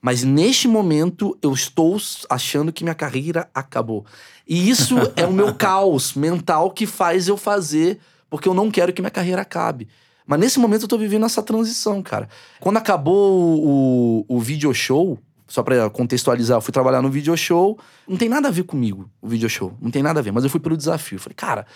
[0.00, 4.06] Mas neste momento eu estou achando que minha carreira acabou.
[4.46, 7.98] E isso é o meu caos mental que faz eu fazer,
[8.30, 9.88] porque eu não quero que minha carreira acabe.
[10.26, 12.28] Mas nesse momento eu tô vivendo essa transição, cara.
[12.60, 17.78] Quando acabou o, o video show, só pra contextualizar, eu fui trabalhar no video show.
[18.08, 19.76] Não tem nada a ver comigo, o video show.
[19.80, 21.16] Não tem nada a ver, mas eu fui pelo desafio.
[21.16, 21.66] Eu falei, cara,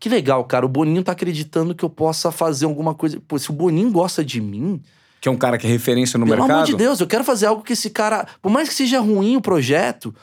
[0.00, 0.64] que legal, cara.
[0.64, 3.20] O Boninho tá acreditando que eu possa fazer alguma coisa.
[3.28, 4.80] Pô, se o Boninho gosta de mim,
[5.20, 6.56] que é um cara que é referência no pelo mercado.
[6.56, 8.26] amor de Deus, eu quero fazer algo que esse cara.
[8.40, 10.14] Por mais que seja ruim o projeto,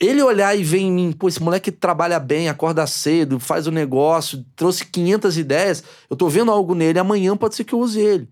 [0.00, 3.70] ele olhar e ver em mim, pô, esse moleque trabalha bem, acorda cedo, faz o
[3.70, 8.00] negócio, trouxe 500 ideias, eu tô vendo algo nele, amanhã pode ser que eu use
[8.00, 8.26] ele.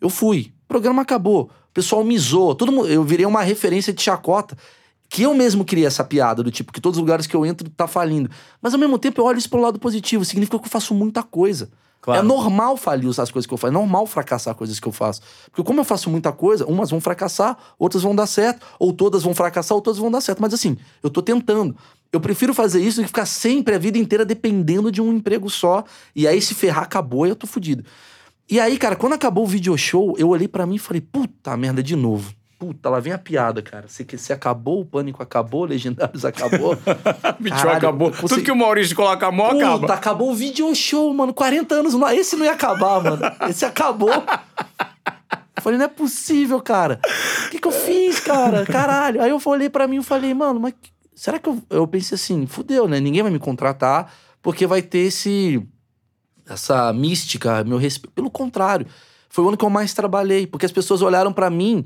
[0.00, 0.52] Eu fui.
[0.66, 1.50] O programa acabou.
[1.70, 2.54] O pessoal me zoou.
[2.54, 4.56] Todo mundo, eu virei uma referência de chacota.
[5.08, 7.68] que eu mesmo criei essa piada, do tipo, que todos os lugares que eu entro
[7.70, 8.30] tá falindo.
[8.60, 11.22] Mas ao mesmo tempo eu olho isso pelo lado positivo, significa que eu faço muita
[11.22, 11.70] coisa.
[12.00, 12.20] Claro.
[12.20, 15.20] É normal falir as coisas que eu faço, é normal fracassar coisas que eu faço.
[15.50, 19.22] Porque como eu faço muita coisa, umas vão fracassar, outras vão dar certo, ou todas
[19.22, 20.40] vão fracassar, ou todas vão dar certo.
[20.40, 21.76] Mas assim, eu tô tentando.
[22.12, 25.50] Eu prefiro fazer isso do que ficar sempre a vida inteira dependendo de um emprego
[25.50, 25.84] só.
[26.14, 27.84] E aí se ferrar, acabou e eu tô fudido.
[28.50, 31.54] E aí, cara, quando acabou o video show, eu olhei para mim e falei, puta
[31.54, 32.32] merda, de novo.
[32.58, 33.86] Puta, lá vem a piada, cara.
[33.86, 36.76] Se, se acabou, o pânico acabou, Legendários acabou.
[37.38, 38.08] Bicho, acabou.
[38.10, 39.94] consegui- Tudo que o Maurício coloca a mão, Puta, acaba.
[39.94, 41.32] acabou o video show, mano.
[41.32, 41.94] 40 anos.
[42.18, 43.20] Esse não ia acabar, mano.
[43.48, 44.10] Esse acabou.
[44.10, 47.00] Eu falei, não é possível, cara.
[47.46, 48.64] O que, que eu fiz, cara?
[48.66, 49.22] Caralho.
[49.22, 50.74] Aí eu olhei pra mim e falei, mano, mas
[51.14, 51.62] será que eu.
[51.70, 52.98] Eu pensei assim, fudeu, né?
[52.98, 55.64] Ninguém vai me contratar porque vai ter esse.
[56.48, 58.12] Essa mística, meu respeito.
[58.14, 58.86] Pelo contrário,
[59.28, 61.84] foi o ano que eu mais trabalhei, porque as pessoas olharam pra mim.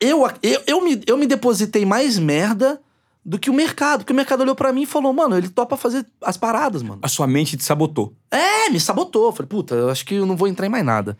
[0.00, 2.80] Eu, eu, eu, me, eu me depositei mais merda
[3.24, 4.00] do que o mercado.
[4.00, 7.00] Porque o mercado olhou pra mim e falou, mano, ele topa fazer as paradas, mano.
[7.02, 8.14] A sua mente te sabotou.
[8.30, 9.32] É, me sabotou.
[9.32, 11.16] Falei, puta, eu acho que eu não vou entrar em mais nada.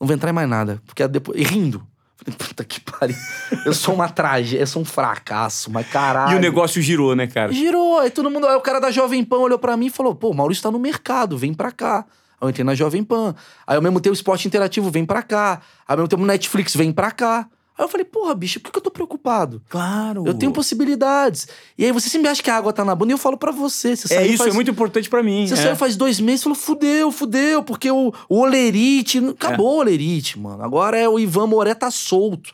[0.00, 0.80] Não vou entrar em mais nada.
[0.86, 1.38] Porque depois.
[1.40, 1.84] E rindo.
[2.16, 3.16] Falei, puta que pariu.
[3.64, 6.32] Eu sou uma tragédia, eu sou um fracasso, mas caralho.
[6.32, 7.52] E o negócio girou, né, cara?
[7.52, 8.46] Girou, aí todo mundo.
[8.46, 10.70] Aí o cara da Jovem Pan olhou pra mim e falou: pô, o Maurício tá
[10.70, 12.04] no mercado, vem pra cá.
[12.40, 13.34] Aí eu entrei na Jovem Pan.
[13.66, 15.60] Aí ao mesmo tempo o esporte interativo vem pra cá.
[15.86, 17.48] Aí ao mesmo tempo o Netflix vem pra cá.
[17.78, 19.62] Aí eu falei, porra, bicho, por que eu tô preocupado?
[19.68, 20.24] Claro.
[20.26, 21.46] Eu tenho possibilidades.
[21.78, 23.52] E aí você sempre acha que a água tá na bunda e eu falo pra
[23.52, 23.94] você.
[23.94, 25.46] você É isso, faz- é muito importante pra mim.
[25.46, 25.56] Você é.
[25.58, 29.18] saiu faz dois meses e falou, fudeu, fudeu, porque o, o Olerite.
[29.28, 30.62] Acabou o Olerite, mano.
[30.64, 32.52] Agora é o Ivan Moré tá solto.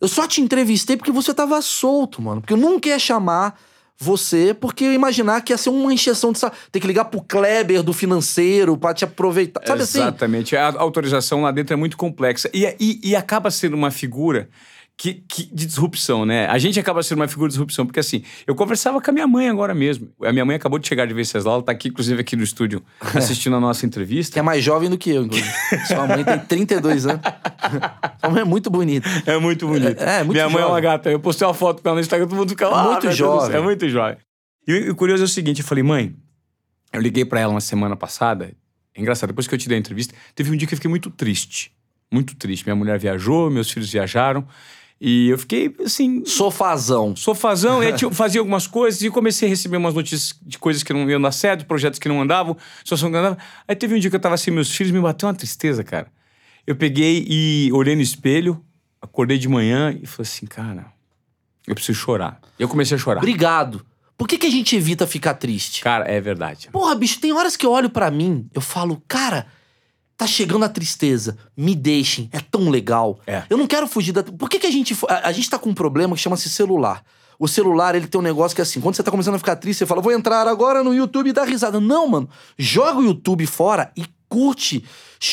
[0.00, 2.40] Eu só te entrevistei porque você tava solto, mano.
[2.40, 3.56] Porque eu nunca ia chamar
[4.00, 6.56] você, porque imaginar que ia ser uma encheção de saco.
[6.72, 9.60] Tem que ligar pro Kleber do financeiro pra te aproveitar.
[9.66, 10.00] Sabe assim?
[10.00, 10.56] Exatamente.
[10.56, 12.50] A autorização lá dentro é muito complexa.
[12.54, 14.48] E, e, e acaba sendo uma figura
[15.02, 16.46] que, que- de disrupção, né?
[16.48, 19.26] A gente acaba sendo uma figura de disrupção, porque assim, eu conversava com a minha
[19.26, 20.10] mãe agora mesmo.
[20.22, 22.82] A minha mãe acabou de chegar de Venceslau, ela tá aqui, inclusive, aqui no estúdio,
[23.14, 24.34] assistindo a nossa entrevista.
[24.34, 25.50] Que é mais jovem do que eu, inclusive.
[25.86, 27.22] Sua mãe tem 32 anos.
[28.20, 29.08] Sua mãe é muito bonita.
[29.24, 30.02] É muito bonito.
[30.02, 30.82] É, é muito Minha mãe é uma jovem.
[30.82, 31.10] gata.
[31.10, 32.84] Eu postei uma foto com ela no Instagram, todo mundo fica lá.
[32.84, 33.56] muito Deus do jovem.
[33.56, 34.18] É muito jovem.
[34.68, 36.14] E, o- e o curioso é o seguinte, eu falei, mãe,
[36.92, 38.52] eu liguei pra ela uma semana passada.
[38.94, 40.90] É engraçado, depois que eu te dei a entrevista, teve um dia que eu fiquei
[40.90, 41.72] muito triste.
[42.12, 42.64] Muito triste.
[42.66, 44.44] Minha mulher viajou, meus filhos viajaram.
[45.00, 47.16] E eu fiquei, assim, Sofazão.
[47.16, 50.82] sofazão, e aí tinha- fazia algumas coisas e comecei a receber umas notícias de coisas
[50.82, 53.38] que não iam dar certo, projetos que não andavam, situação que não andava.
[53.66, 56.08] Aí teve um dia que eu tava assim, meus filhos me bateu uma tristeza, cara.
[56.66, 58.62] Eu peguei e olhei no espelho,
[59.00, 60.86] acordei de manhã e falei assim, cara,
[61.66, 62.38] eu preciso chorar.
[62.58, 63.20] Eu comecei a chorar.
[63.20, 63.84] Obrigado.
[64.18, 65.82] Por que, que a gente evita ficar triste?
[65.82, 66.68] Cara, é verdade.
[66.70, 69.46] Porra, bicho, tem horas que eu olho pra mim, eu falo, cara,
[70.20, 73.18] tá chegando a tristeza, me deixem, é tão legal.
[73.26, 73.42] É.
[73.48, 74.22] Eu não quero fugir da.
[74.22, 74.94] Por que, que a gente.
[75.08, 77.02] a gente tá com um problema que chama-se celular.
[77.38, 79.56] O celular, ele tem um negócio que é assim, quando você tá começando a ficar
[79.56, 81.80] triste, você fala, vou entrar agora no YouTube e dar risada.
[81.80, 82.28] Não, mano.
[82.58, 84.84] Joga o YouTube fora e curte.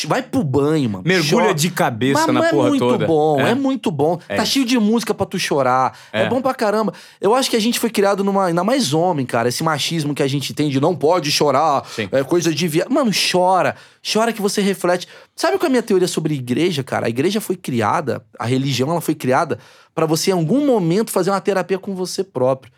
[0.06, 1.04] Vai pro banho, mano.
[1.06, 1.54] Mergulha Chora.
[1.54, 3.06] de cabeça Mas na é porra muito toda.
[3.06, 3.52] bom, é.
[3.52, 3.54] É.
[3.54, 4.20] muito bom.
[4.28, 4.52] É tá isso.
[4.52, 5.98] cheio de música pra tu chorar.
[6.12, 6.24] É.
[6.24, 6.28] É.
[6.28, 6.92] bom pra caramba.
[7.18, 8.46] Eu acho que a gente foi criado numa.
[8.46, 9.48] Ainda mais homem, cara.
[9.48, 11.86] Esse machismo que a gente tem de não pode chorar.
[11.88, 12.06] Sim.
[12.12, 12.90] É coisa de viado.
[12.92, 13.76] Mano, chora.
[14.12, 15.08] Chora que você reflete.
[15.34, 17.06] Sabe qual é a minha teoria sobre igreja, cara?
[17.06, 19.58] A igreja foi criada, a religião ela foi criada
[19.94, 22.70] pra você em algum momento fazer uma terapia com você próprio.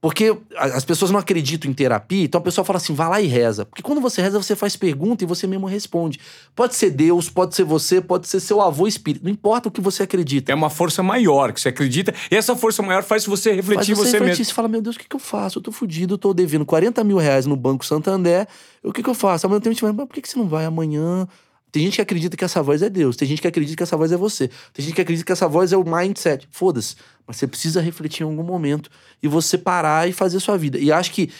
[0.00, 3.26] Porque as pessoas não acreditam em terapia, então a pessoa fala assim, vai lá e
[3.26, 3.64] reza.
[3.64, 6.20] Porque quando você reza, você faz pergunta e você mesmo responde.
[6.54, 9.24] Pode ser Deus, pode ser você, pode ser seu avô espírito.
[9.24, 10.52] Não importa o que você acredita.
[10.52, 13.88] É uma força maior que você acredita, e essa força maior faz você refletir Faz
[13.88, 14.44] você você refletir, mesmo.
[14.44, 15.58] você fala, meu Deus, o que, que eu faço?
[15.58, 18.46] Eu tô fudido, eu tô devendo 40 mil reais no Banco Santander.
[18.84, 19.46] O que, que eu faço?
[19.46, 21.26] Ao mesmo tempo, mas por que, que você não vai amanhã?
[21.70, 23.96] Tem gente que acredita que essa voz é Deus, tem gente que acredita que essa
[23.96, 26.48] voz é você, tem gente que acredita que essa voz é o mindset.
[26.50, 26.96] Foda-se.
[27.26, 28.90] Mas você precisa refletir em algum momento
[29.22, 30.78] e você parar e fazer a sua vida.
[30.78, 31.30] E acho que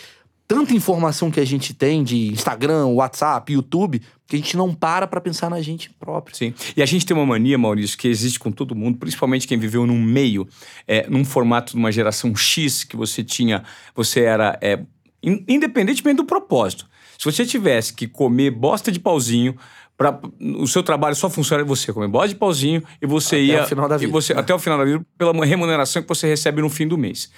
[0.46, 5.06] tanta informação que a gente tem de Instagram, WhatsApp, YouTube, que a gente não para
[5.06, 6.36] pra pensar na gente próprio.
[6.36, 6.54] Sim.
[6.76, 9.86] E a gente tem uma mania, Maurício, que existe com todo mundo, principalmente quem viveu
[9.86, 10.46] num meio,
[10.86, 13.62] é, num formato de uma geração X, que você tinha,
[13.94, 14.78] você era, é,
[15.22, 16.86] in- independentemente do propósito.
[17.18, 19.56] Se você tivesse que comer bosta de pauzinho,
[19.98, 23.62] pra, o seu trabalho só funciona você comer bosta de pauzinho e você Até ia.
[23.64, 24.12] o final da e vida.
[24.12, 27.30] você- até o final da vida, pela remuneração que você recebe no fim do mês.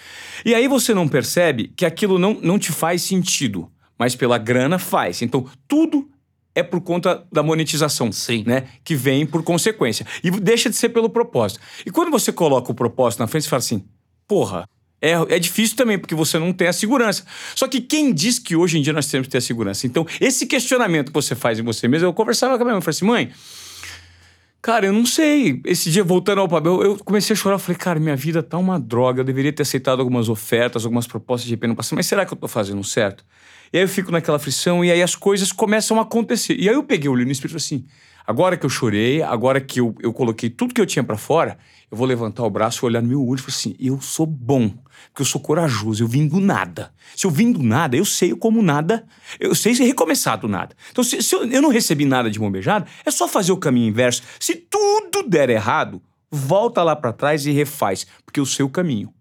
[0.44, 3.68] E aí você não percebe que aquilo não, não te faz sentido,
[3.98, 5.22] mas pela grana faz.
[5.22, 6.08] Então, tudo
[6.54, 8.44] é por conta da monetização, Sim.
[8.46, 8.64] né?
[8.84, 10.04] Que vem por consequência.
[10.22, 11.60] E deixa de ser pelo propósito.
[11.86, 13.84] E quando você coloca o propósito na frente, você fala assim,
[14.28, 14.68] porra,
[15.00, 17.24] é, é difícil também, porque você não tem a segurança.
[17.54, 19.86] Só que quem diz que hoje em dia nós temos que ter a segurança?
[19.86, 22.78] Então, esse questionamento que você faz em você mesmo, eu conversava com a minha mãe,
[22.78, 23.32] eu falei assim, mãe,
[24.62, 25.60] Cara, eu não sei.
[25.64, 27.58] Esse dia, voltando ao papel, eu comecei a chorar.
[27.58, 29.20] Falei, cara, minha vida tá uma droga.
[29.20, 31.96] Eu deveria ter aceitado algumas ofertas, algumas propostas de repente no passado.
[31.96, 33.24] Mas será que eu tô fazendo certo?
[33.72, 36.56] E aí eu fico naquela aflição e aí as coisas começam a acontecer.
[36.58, 37.86] E aí eu peguei o olho no espírito assim:
[38.26, 41.58] agora que eu chorei, agora que eu, eu coloquei tudo que eu tinha para fora,
[41.90, 44.68] eu vou levantar o braço, olhar no meu olho e falar assim: eu sou bom,
[45.08, 46.92] porque eu sou corajoso, eu vim do nada.
[47.16, 49.04] Se eu vim do nada, eu sei como nada,
[49.40, 50.76] eu sei recomeçar do nada.
[50.90, 53.56] Então, se, se eu, eu não recebi nada de mão beijada, é só fazer o
[53.56, 54.22] caminho inverso.
[54.38, 59.12] Se tudo der errado, volta lá para trás e refaz, porque eu sei o caminho.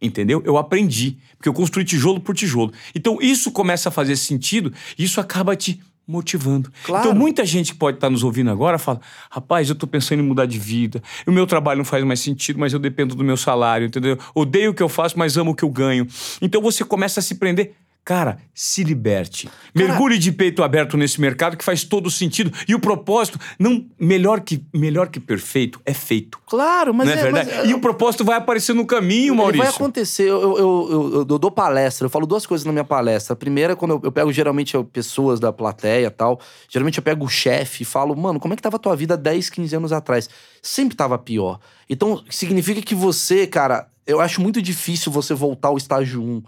[0.00, 0.42] Entendeu?
[0.44, 2.72] Eu aprendi, porque eu construí tijolo por tijolo.
[2.94, 6.70] Então, isso começa a fazer sentido e isso acaba te motivando.
[6.84, 7.06] Claro.
[7.06, 10.22] Então, muita gente que pode estar nos ouvindo agora fala: rapaz, eu estou pensando em
[10.22, 13.36] mudar de vida, o meu trabalho não faz mais sentido, mas eu dependo do meu
[13.36, 14.18] salário, entendeu?
[14.34, 16.06] Odeio o que eu faço, mas amo o que eu ganho.
[16.40, 17.74] Então, você começa a se prender.
[18.06, 19.48] Cara, se liberte.
[19.48, 22.52] Cara, Mergulhe de peito aberto nesse mercado que faz todo sentido.
[22.68, 26.38] E o propósito, não melhor que melhor que perfeito, é feito.
[26.46, 27.50] Claro, mas não é, é, verdade?
[27.52, 29.64] mas- e o propósito vai aparecer no caminho, Maurício.
[29.66, 30.22] vai acontecer.
[30.22, 33.32] Eu, eu, eu, eu- dou palestra, eu falo duas coisas na minha palestra.
[33.32, 36.40] A primeira, é quando eu, eu pego geralmente pessoas da plateia e tal.
[36.68, 39.16] Geralmente eu pego o chefe e falo, mano, como é que tava a tua vida
[39.16, 40.30] 10, 15 anos atrás?
[40.62, 41.58] Sempre tava pior.
[41.90, 46.42] Então, significa que você, cara, eu acho muito difícil você voltar ao estágio 1.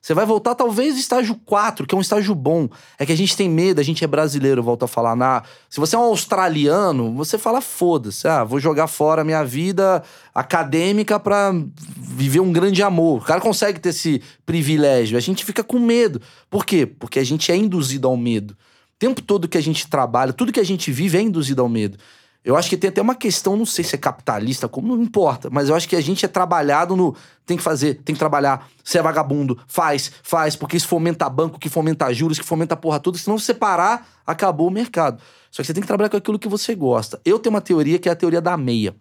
[0.00, 2.68] Você vai voltar talvez estágio 4, que é um estágio bom.
[2.98, 5.14] É que a gente tem medo, a gente é brasileiro, eu volto a falar.
[5.14, 5.42] Na...
[5.68, 8.26] Se você é um australiano, você fala foda-se.
[8.26, 10.02] Ah, vou jogar fora a minha vida
[10.34, 11.52] acadêmica pra
[11.96, 13.20] viver um grande amor.
[13.20, 15.18] O cara consegue ter esse privilégio.
[15.18, 16.20] A gente fica com medo.
[16.48, 16.86] Por quê?
[16.86, 18.52] Porque a gente é induzido ao medo.
[18.52, 21.68] O tempo todo que a gente trabalha, tudo que a gente vive é induzido ao
[21.68, 21.98] medo.
[22.42, 25.50] Eu acho que tem até uma questão, não sei se é capitalista, como não importa,
[25.50, 28.66] mas eu acho que a gente é trabalhado no tem que fazer, tem que trabalhar,
[28.82, 32.98] se é vagabundo, faz, faz, porque isso fomenta banco, que fomenta juros, que fomenta porra
[32.98, 35.20] toda, senão você parar, acabou o mercado.
[35.50, 37.20] Só que você tem que trabalhar com aquilo que você gosta.
[37.24, 38.94] Eu tenho uma teoria que é a teoria da meia.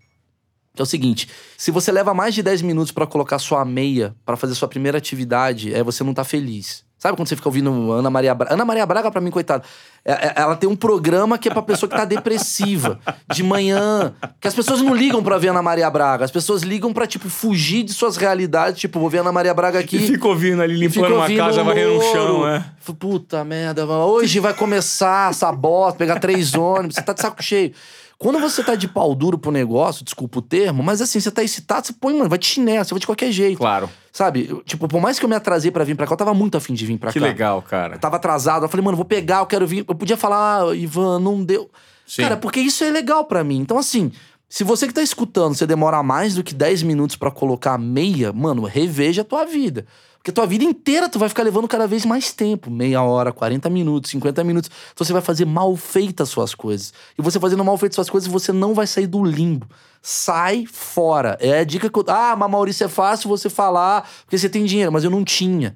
[0.75, 4.35] É o seguinte, se você leva mais de 10 minutos pra colocar sua meia pra
[4.35, 6.83] fazer sua primeira atividade, é você não tá feliz.
[6.99, 8.53] Sabe quando você fica ouvindo Ana Maria Braga?
[8.53, 9.63] Ana Maria Braga, pra mim, coitada,
[10.03, 12.99] é- é- ela tem um programa que é pra pessoa que tá depressiva,
[13.33, 14.13] de manhã.
[14.41, 16.25] Que as pessoas não ligam pra ver Ana Maria Braga.
[16.25, 18.79] As pessoas ligam pra, tipo, fugir de suas realidades.
[18.81, 19.95] Tipo, vou ver Ana Maria Braga aqui.
[19.95, 22.65] E fica ouvindo ali, limpando uma casa, varrendo um chão, é.
[22.99, 27.71] Puta merda, hoje vai começar essa bosta, pegar três ônibus, você tá de saco cheio.
[28.17, 31.41] Quando você tá de pau duro pro negócio, desculpa o termo, mas assim, você tá
[31.41, 33.57] excitado, você põe, mano, vai de chinelo, você vai de qualquer jeito.
[33.59, 33.89] Claro.
[34.11, 34.47] Sabe?
[34.49, 36.57] Eu, tipo, por mais que eu me atrasei pra vir pra cá, eu tava muito
[36.57, 37.25] afim de vir pra Que cá.
[37.25, 37.95] legal, cara.
[37.95, 39.85] Eu tava atrasado, eu falei, mano, vou pegar, eu quero vir.
[39.87, 41.69] Eu podia falar, ah, Ivan, não deu.
[42.07, 42.23] Sim.
[42.23, 43.57] Cara, porque isso é legal pra mim.
[43.59, 44.11] Então, assim,
[44.47, 47.77] se você que tá escutando, você demora mais do que 10 minutos pra colocar a
[47.77, 49.85] meia, mano, reveja a tua vida.
[50.19, 52.69] Porque tua vida inteira tu vai ficar levando cada vez mais tempo.
[52.69, 54.69] Meia hora, 40 minutos, 50 minutos.
[54.91, 56.93] Então você vai fazer mal feitas as suas coisas.
[57.17, 59.65] E você fazendo mal feitas as suas coisas, você não vai sair do limbo.
[60.01, 61.37] Sai fora.
[61.39, 62.03] É a dica que eu.
[62.07, 65.75] Ah, mas Maurício, é fácil você falar porque você tem dinheiro, mas eu não tinha.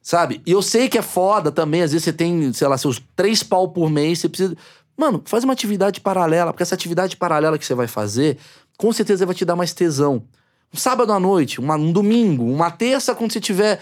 [0.00, 0.40] Sabe?
[0.46, 1.82] E eu sei que é foda também.
[1.82, 4.56] Às vezes você tem, sei lá, seus três pau por mês, você precisa.
[4.96, 8.38] Mano, faz uma atividade paralela, porque essa atividade paralela que você vai fazer,
[8.78, 10.22] com certeza vai te dar mais tesão.
[10.76, 13.80] Um sábado à noite, uma- um domingo, uma terça, quando você tiver.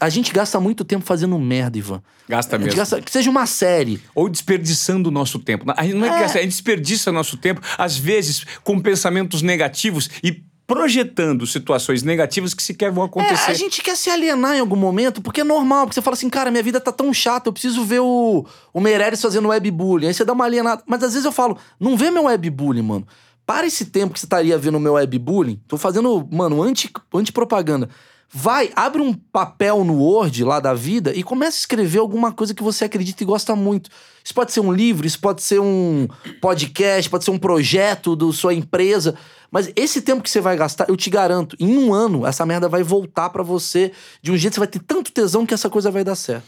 [0.00, 2.02] A gente gasta muito tempo fazendo merda, Ivan.
[2.26, 2.74] Gasta mesmo.
[2.74, 3.02] gasta.
[3.02, 4.00] Que seja uma série.
[4.14, 5.66] Ou desperdiçando o nosso tempo.
[5.76, 6.20] A gente não é, que É.
[6.20, 12.54] gasta, a gente desperdiça nosso tempo, às vezes, com pensamentos negativos e projetando situações negativas
[12.54, 13.50] que sequer vão acontecer.
[13.50, 16.14] É, a gente quer se alienar em algum momento, porque é normal, porque você fala
[16.14, 20.06] assim, cara, minha vida tá tão chata, eu preciso ver o, o Meirelles fazendo webbullying.
[20.06, 20.82] Aí você dá uma alienada.
[20.86, 23.06] Mas às vezes eu falo, não vê meu webbullying, mano.
[23.46, 27.88] Para esse tempo que você estaria vendo o meu webbullying, tô fazendo, mano, anti- anti-propaganda.
[28.36, 32.52] Vai, abre um papel no Word lá da vida e começa a escrever alguma coisa
[32.52, 33.90] que você acredita e gosta muito.
[34.24, 36.08] Isso pode ser um livro, isso pode ser um
[36.40, 39.14] podcast, pode ser um projeto da sua empresa.
[39.52, 42.68] Mas esse tempo que você vai gastar, eu te garanto, em um ano, essa merda
[42.68, 45.70] vai voltar pra você de um jeito que você vai ter tanto tesão que essa
[45.70, 46.44] coisa vai dar certo.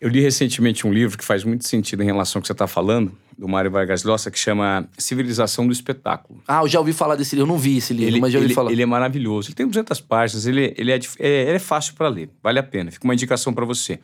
[0.00, 2.68] Eu li recentemente um livro que faz muito sentido em relação ao que você está
[2.68, 6.42] falando, do Mário Vargas Llosa, que chama Civilização do Espetáculo.
[6.48, 7.48] Ah, eu já ouvi falar desse livro.
[7.48, 8.72] Eu não vi esse livro, Ele, mas já ouvi ele- falar.
[8.72, 9.48] ele é maravilhoso.
[9.48, 12.62] Ele tem 200 páginas, ele, ele, é, é- ele é fácil para ler, vale a
[12.64, 12.90] pena.
[12.90, 14.00] Fica uma indicação para você.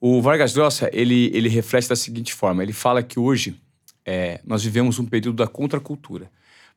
[0.00, 3.54] O Vargas Llosa, ele, ele reflete da seguinte forma: ele fala que hoje
[4.04, 6.30] é, nós vivemos um período da contracultura.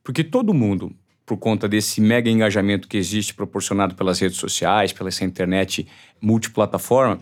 [0.04, 0.94] Porque todo mundo,
[1.26, 5.86] por conta desse mega engajamento que existe proporcionado pelas redes sociais, pela essa internet
[6.20, 7.20] multiplataforma,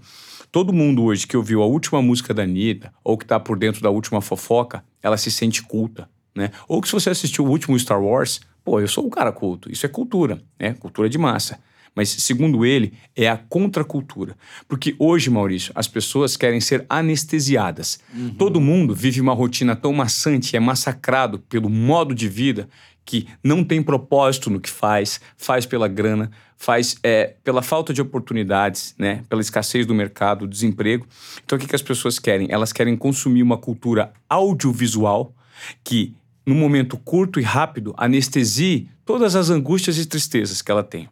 [0.51, 3.81] todo mundo hoje que ouviu a última música da Anitta ou que está por dentro
[3.81, 6.51] da última fofoca, ela se sente culta, né?
[6.69, 9.71] Ou que se você assistiu o último Star Wars, pô, eu sou um cara culto.
[9.71, 10.75] Isso é cultura, né?
[10.75, 11.59] Cultura de massa.
[11.95, 14.35] mas segundo ele, é a contracultura.
[14.67, 18.01] Porque hoje, Maurício, as pessoas querem ser anestesiadas.
[18.15, 18.35] Uhum.
[18.35, 22.69] Todo mundo vive uma rotina tão maçante, é massacrado pelo modo de vida
[23.05, 28.01] que não tem propósito no que faz, faz pela grana, faz é, pela falta de
[28.01, 29.25] oportunidades, né?
[29.29, 31.07] pela escassez do mercado, desemprego.
[31.45, 32.49] Então, o que, que as pessoas querem?
[32.51, 35.35] Elas querem consumir uma cultura audiovisual
[35.83, 36.15] que,
[36.47, 41.09] no momento curto e rápido, anestesie todas as angústias e tristezas que ela tem.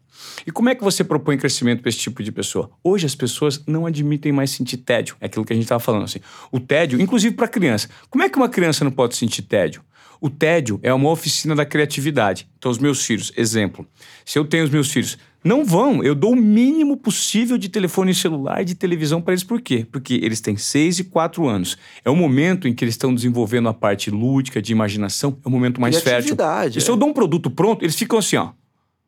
[0.46, 2.70] E como é que você propõe crescimento para esse tipo de pessoa?
[2.83, 5.16] Hoje as pessoas não admitem mais sentir tédio.
[5.20, 6.20] É aquilo que a gente estava falando assim.
[6.53, 7.88] O tédio, inclusive para criança.
[8.09, 9.83] Como é que uma criança não pode sentir tédio?
[10.20, 12.48] O tédio é uma oficina da criatividade.
[12.59, 13.87] Então, os meus filhos, exemplo,
[14.24, 18.14] se eu tenho os meus filhos, não vão, eu dou o mínimo possível de telefone
[18.14, 19.42] celular e de televisão para eles.
[19.42, 19.87] Por quê?
[19.90, 21.78] Porque eles têm 6 e 4 anos.
[22.04, 25.50] É o momento em que eles estão desenvolvendo a parte lúdica, de imaginação, é o
[25.50, 26.37] momento mais fértil.
[26.76, 26.80] E é.
[26.80, 28.50] se eu dou um produto pronto, eles ficam assim, ó,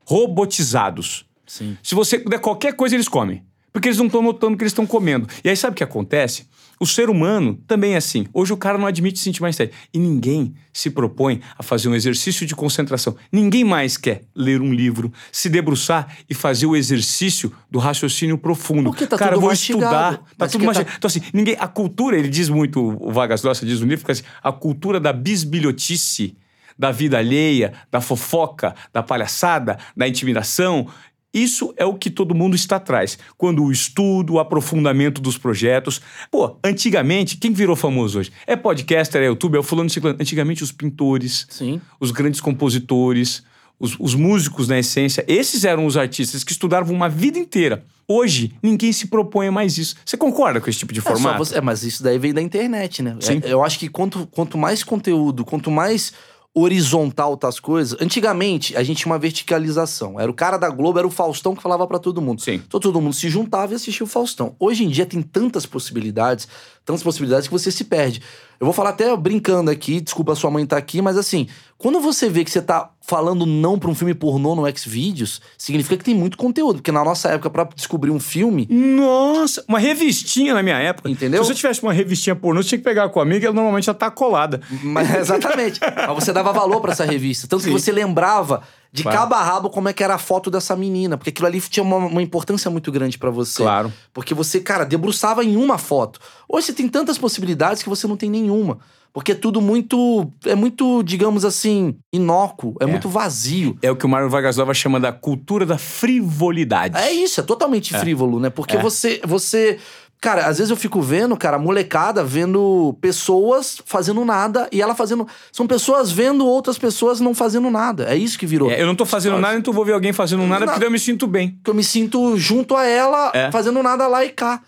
[0.07, 1.27] robotizados.
[1.47, 1.77] Sim.
[1.83, 3.45] Se você der qualquer coisa, eles comem.
[3.71, 5.27] Porque eles não estão notando que eles estão comendo.
[5.45, 6.47] E aí sabe o que acontece?
[6.83, 8.27] O ser humano também é assim.
[8.35, 9.73] Hoje o cara não admite sentir mais tédio.
[9.95, 13.15] E ninguém se propõe a fazer um exercício de concentração.
[13.31, 18.91] Ninguém mais quer ler um livro, se debruçar e fazer o exercício do raciocínio profundo.
[18.91, 19.85] Porque tá cara, tudo vou mastigado.
[19.85, 20.25] estudar.
[20.37, 20.91] Tá tudo mastigado.
[20.91, 20.97] Tá...
[20.99, 21.57] Então, assim, ninguém.
[21.57, 25.13] A cultura, ele diz muito, o Vargas Llosa diz no livro, assim, a cultura da
[25.13, 26.37] bisbilhotice
[26.77, 30.89] da vida alheia, da fofoca, da palhaçada, da intimidação,
[31.33, 33.19] isso é o que todo mundo está atrás.
[33.39, 36.01] Quando o estudo, o aprofundamento dos projetos.
[36.31, 38.33] Pô, antigamente, quem virou famoso hoje?
[38.47, 40.19] É podcaster, é youtuber, é o fulano ciclano.
[40.21, 41.81] Antigamente, os pintores, Sim.
[41.99, 43.43] os grandes compositores,
[43.79, 47.85] os, os, músicos na essência, esses eram os artistas que estudavam uma vida inteira.
[48.07, 49.97] Hoje, ninguém se propõe mais isso.
[50.05, 51.39] Você concorda com esse tipo de é formato?
[51.39, 53.17] Você, é, mas isso daí vem da internet, né?
[53.21, 53.41] Sim.
[53.43, 56.13] É, eu acho que quanto, quanto mais conteúdo, quanto mais
[56.55, 57.99] horizontal tá as coisas.
[58.01, 60.21] Antigamente, a gente tinha uma verticalização.
[60.21, 62.43] Era o cara da Globo, era o Faustão que falava para todo mundo.
[62.43, 62.63] Sim.
[62.67, 64.55] Então todo mundo se juntava e assistia o Faustão.
[64.61, 66.47] Hoje em dia tem tantas possibilidades,
[66.85, 68.21] tantas possibilidades que você se perde.
[68.61, 71.49] Eu vou falar até brincando aqui, desculpa a sua mãe estar tá aqui, mas assim,
[71.83, 75.97] quando você vê que você tá falando não pra um filme pornô no Xvideos, significa
[75.97, 76.77] que tem muito conteúdo.
[76.77, 78.69] Porque na nossa época, para descobrir um filme.
[78.71, 81.11] Nossa, uma revistinha na minha época.
[81.11, 81.43] Entendeu?
[81.43, 83.87] Se você tivesse uma revistinha pornô, você tinha que pegar com a amiga, ela normalmente
[83.87, 84.61] já tá colada.
[84.81, 85.81] Mas, exatamente.
[86.07, 87.49] mas você dava valor para essa revista.
[87.49, 87.71] Tanto Sim.
[87.71, 89.19] que você lembrava de claro.
[89.19, 91.17] cabo a rabo como é que era a foto dessa menina.
[91.17, 93.63] Porque aquilo ali tinha uma, uma importância muito grande para você.
[93.63, 93.93] Claro.
[94.13, 96.21] Porque você, cara, debruçava em uma foto.
[96.49, 98.79] Hoje você tem tantas possibilidades que você não tem nenhuma.
[99.13, 100.31] Porque é tudo muito.
[100.45, 102.87] É muito, digamos assim, inócuo, é, é.
[102.87, 103.77] muito vazio.
[103.83, 106.97] É o que o Mário Vargas Llosa chama da cultura da frivolidade.
[106.97, 107.99] É isso, é totalmente é.
[107.99, 108.49] frívolo, né?
[108.49, 108.81] Porque é.
[108.81, 109.21] você.
[109.25, 109.79] você
[110.23, 115.27] Cara, às vezes eu fico vendo, cara, molecada vendo pessoas fazendo nada e ela fazendo.
[115.51, 118.05] São pessoas vendo outras pessoas não fazendo nada.
[118.09, 118.71] É isso que virou.
[118.71, 120.99] É, eu não tô fazendo nada, então vou ver alguém fazendo nada, porque eu me
[121.01, 121.51] sinto bem.
[121.51, 123.51] Porque eu me sinto junto a ela, é.
[123.51, 124.63] fazendo nada lá e cá.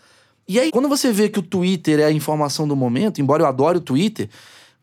[0.48, 3.46] E aí, quando você vê que o Twitter é a informação do momento, embora eu
[3.46, 4.28] adore o Twitter,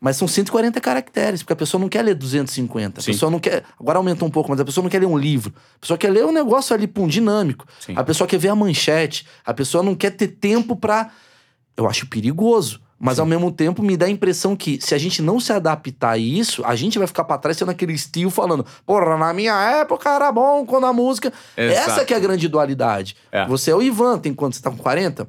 [0.02, 2.98] mas são 140 caracteres, porque a pessoa não quer ler 250.
[2.98, 3.12] A Sim.
[3.12, 3.62] pessoa não quer.
[3.78, 5.54] Agora aumentou um pouco, mas a pessoa não quer ler um livro.
[5.76, 7.64] A pessoa quer ler um negócio ali, pum, dinâmico.
[7.78, 7.94] Sim.
[7.96, 9.24] A pessoa quer ver a manchete.
[9.46, 11.08] A pessoa não quer ter tempo pra.
[11.76, 12.80] Eu acho perigoso.
[12.98, 13.20] Mas Sim.
[13.20, 16.18] ao mesmo tempo me dá a impressão que se a gente não se adaptar a
[16.18, 20.10] isso, a gente vai ficar pra trás sendo aquele estilo falando, porra, na minha época
[20.10, 21.32] era bom quando a música.
[21.56, 21.90] Exato.
[21.90, 23.14] Essa que é a grande dualidade.
[23.30, 23.46] É.
[23.46, 24.56] Você é o Ivan, tem quanto?
[24.56, 25.28] Você tá com 40?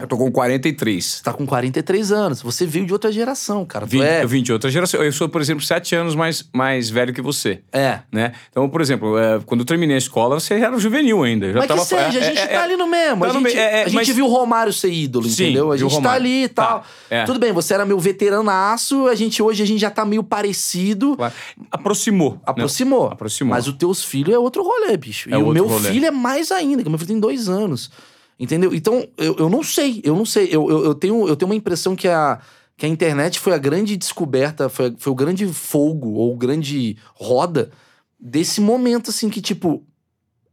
[0.00, 1.04] Eu tô com 43.
[1.04, 2.42] Você tá com 43 anos.
[2.42, 3.84] Você veio de outra geração, cara.
[3.84, 4.22] Vim, é...
[4.22, 5.02] Eu vim de outra geração.
[5.02, 7.60] Eu sou, por exemplo, 7 anos mais, mais velho que você.
[7.72, 8.00] É.
[8.10, 8.32] Né?
[8.50, 11.46] Então, por exemplo, é, quando eu terminei a escola, você era juvenil ainda.
[11.46, 13.24] Eu já mas tava, que seja, a gente é, tá ali no mesmo.
[13.24, 14.08] Tá a gente, é, a gente mas...
[14.08, 15.70] viu o Romário ser ídolo, Sim, entendeu?
[15.70, 16.84] A gente tá ali e tal.
[17.08, 17.24] Tá.
[17.26, 21.16] Tudo bem, você era meu veteranaço, a gente hoje a gente já tá meio parecido.
[21.16, 21.34] Claro.
[21.70, 22.40] Aproximou.
[22.44, 23.08] Aproximou.
[23.08, 23.12] Né?
[23.12, 23.54] Aproximou.
[23.54, 25.28] Mas os teus filhos é outro rolê, bicho.
[25.28, 25.90] É e o meu rolê.
[25.90, 27.90] filho é mais ainda, que meu filho tem dois anos.
[28.40, 28.74] Entendeu?
[28.74, 30.48] Então, eu, eu não sei, eu não sei.
[30.50, 32.40] Eu, eu, eu, tenho, eu tenho uma impressão que a,
[32.74, 37.70] que a internet foi a grande descoberta, foi, foi o grande fogo, ou grande roda
[38.18, 39.84] desse momento, assim, que, tipo,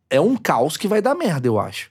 [0.10, 1.89] é um caos que vai dar merda, eu acho.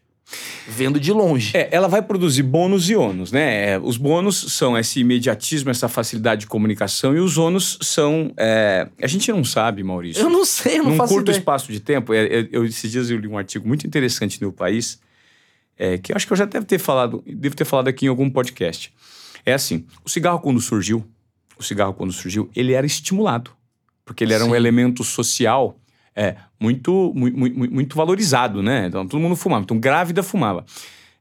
[0.69, 1.57] Vendo de longe.
[1.57, 3.71] É, ela vai produzir bônus e ônus, né?
[3.71, 8.35] É, os bônus são esse imediatismo, essa facilidade de comunicação, e os ônus são.
[8.37, 10.21] É, a gente não sabe, Maurício.
[10.21, 11.39] Eu não sei, eu não Num faço curto ideia.
[11.39, 14.53] espaço de tempo, é, é, eu, esses dias eu li um artigo muito interessante no
[14.53, 14.99] país
[15.79, 18.09] é, que eu acho que eu já devo ter falado, devo ter falado aqui em
[18.09, 18.93] algum podcast.
[19.45, 21.07] É assim, o cigarro quando surgiu,
[21.59, 23.51] o cigarro quando surgiu, ele era estimulado,
[24.05, 24.51] porque ele era Sim.
[24.51, 25.79] um elemento social
[26.15, 28.87] é, muito, muito, muito, muito valorizado, né?
[28.87, 30.65] Então todo mundo fumava, então grávida fumava.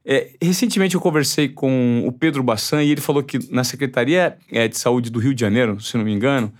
[0.04, 4.68] É, recentemente eu conversei com o Pedro Bassan e ele falou que na Secretaria é,
[4.68, 6.52] de Saúde do Rio de Janeiro, se não me engano,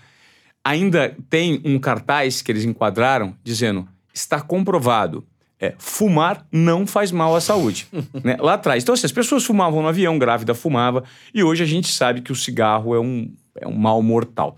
[0.63, 5.25] ainda tem um cartaz que eles enquadraram dizendo está comprovado
[5.59, 7.87] é, fumar não faz mal à saúde.
[8.23, 8.37] né?
[8.39, 8.83] Lá atrás.
[8.83, 11.03] Então, assim, as pessoas fumavam no avião, grávida fumava,
[11.33, 14.55] e hoje a gente sabe que o cigarro é um, é um mal mortal.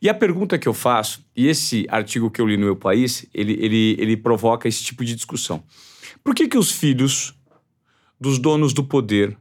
[0.00, 3.26] E a pergunta que eu faço, e esse artigo que eu li no meu país,
[3.34, 5.62] ele, ele, ele provoca esse tipo de discussão.
[6.22, 7.34] Por que, que os filhos
[8.20, 9.36] dos donos do poder,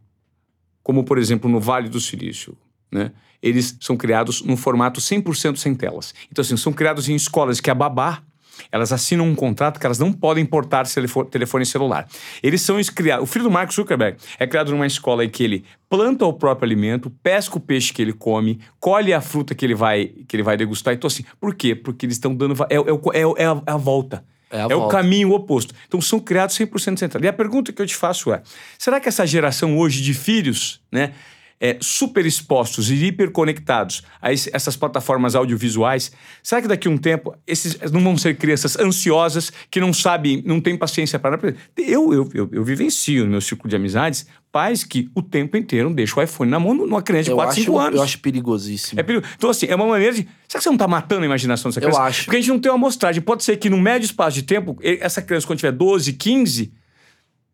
[0.81, 2.57] como por exemplo no Vale do Silício,
[2.91, 3.11] né?
[3.41, 6.13] Eles são criados num formato 100% sem telas.
[6.31, 8.23] Então, assim, são criados em escolas que a babá
[8.71, 10.85] elas assinam um contrato que elas não podem importar
[11.29, 12.07] telefone celular.
[12.41, 13.23] Eles são criados.
[13.23, 16.65] O filho do Mark Zuckerberg é criado numa escola em que ele planta o próprio
[16.65, 20.43] alimento, pesca o peixe que ele come, colhe a fruta que ele vai, que ele
[20.43, 20.93] vai degustar.
[20.93, 21.75] Então, assim, por quê?
[21.75, 22.55] Porque eles estão dando.
[22.69, 24.23] É, é, é, é, a, é a volta.
[24.53, 25.73] É, é o caminho oposto.
[25.87, 27.23] Então são criados 100% central.
[27.23, 28.43] E a pergunta que eu te faço é:
[28.77, 31.13] será que essa geração hoje de filhos, né,
[31.59, 36.97] é, super expostos e hiperconectados a esse, essas plataformas audiovisuais, será que daqui a um
[36.97, 41.39] tempo esses não vão ser crianças ansiosas que não sabem, não têm paciência para.
[41.77, 45.91] Eu, eu, eu, eu vivencio no meu círculo de amizades pais que o tempo inteiro
[45.91, 47.95] deixam o iPhone na mão numa criança de 4, 5 anos.
[47.95, 48.99] Eu acho perigosíssimo.
[48.99, 49.25] É perigo...
[49.35, 50.27] Então, assim, é uma maneira de.
[50.47, 51.99] Será que você não está matando a imaginação dessa criança?
[51.99, 52.25] Eu acho.
[52.25, 53.21] Porque a gente não tem uma amostragem.
[53.21, 56.71] Pode ser que no médio espaço de tempo, essa criança, quando tiver 12, 15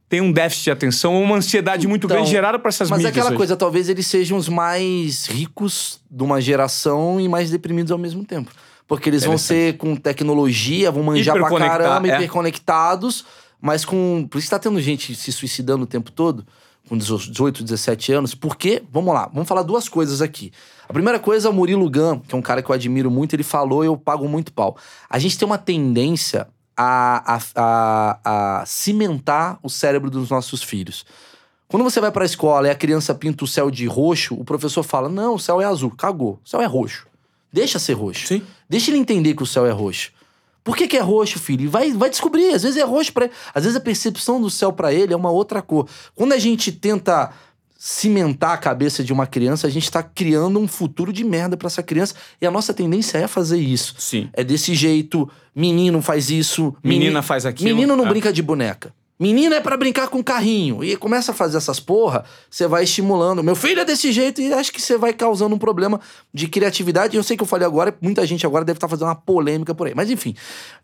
[0.10, 2.97] tem um déficit de atenção ou uma ansiedade muito então, grande gerada por essas mas
[2.97, 3.12] mídias.
[3.12, 3.38] Mas é aquela hoje.
[3.38, 8.26] coisa, talvez eles sejam os mais ricos de uma geração e mais deprimidos ao mesmo
[8.26, 8.51] tempo.
[8.88, 12.16] Porque eles vão ser com tecnologia, vão manjar pra caramba, é.
[12.16, 13.24] hiperconectados,
[13.62, 14.28] mas com.
[14.28, 16.43] Por isso que tá tendo gente se suicidando o tempo todo,
[16.88, 18.34] com 18, 17 anos.
[18.34, 20.51] Porque, vamos lá, vamos falar duas coisas aqui.
[20.88, 23.43] A primeira coisa, o Murilo Gun, que é um cara que eu admiro muito, ele
[23.43, 24.76] falou e eu pago muito pau.
[25.07, 26.47] A gente tem uma tendência
[26.82, 31.05] a, a, a, a cimentar o cérebro dos nossos filhos.
[31.67, 34.45] Quando você vai para a escola e a criança pinta o céu de roxo, o
[34.45, 35.91] professor fala: Não, o céu é azul.
[35.91, 36.39] Cagou.
[36.43, 37.05] O céu é roxo.
[37.51, 38.27] Deixa ser roxo.
[38.27, 38.41] Sim.
[38.69, 40.11] Deixa ele entender que o céu é roxo.
[40.63, 41.69] Por que, que é roxo, filho?
[41.69, 42.53] Vai, vai descobrir.
[42.53, 45.32] Às vezes é roxo para Às vezes a percepção do céu para ele é uma
[45.32, 45.86] outra cor.
[46.15, 47.34] Quando a gente tenta
[47.82, 51.67] cimentar a cabeça de uma criança, a gente está criando um futuro de merda para
[51.67, 52.13] essa criança.
[52.41, 53.95] E a nossa tendência é fazer isso.
[53.97, 54.30] Sim.
[54.34, 56.75] É desse jeito, menino faz isso.
[56.84, 57.73] Menina faz aquilo.
[57.73, 58.09] Menino não é.
[58.09, 58.93] brinca de boneca.
[59.20, 60.82] Menina é para brincar com carrinho.
[60.82, 63.43] E começa a fazer essas porra, você vai estimulando.
[63.43, 65.99] Meu filho é desse jeito e acho que você vai causando um problema
[66.34, 67.17] de criatividade.
[67.17, 69.76] Eu sei que eu falei agora, muita gente agora deve estar tá fazendo uma polêmica
[69.76, 69.93] por aí.
[69.93, 70.34] Mas enfim,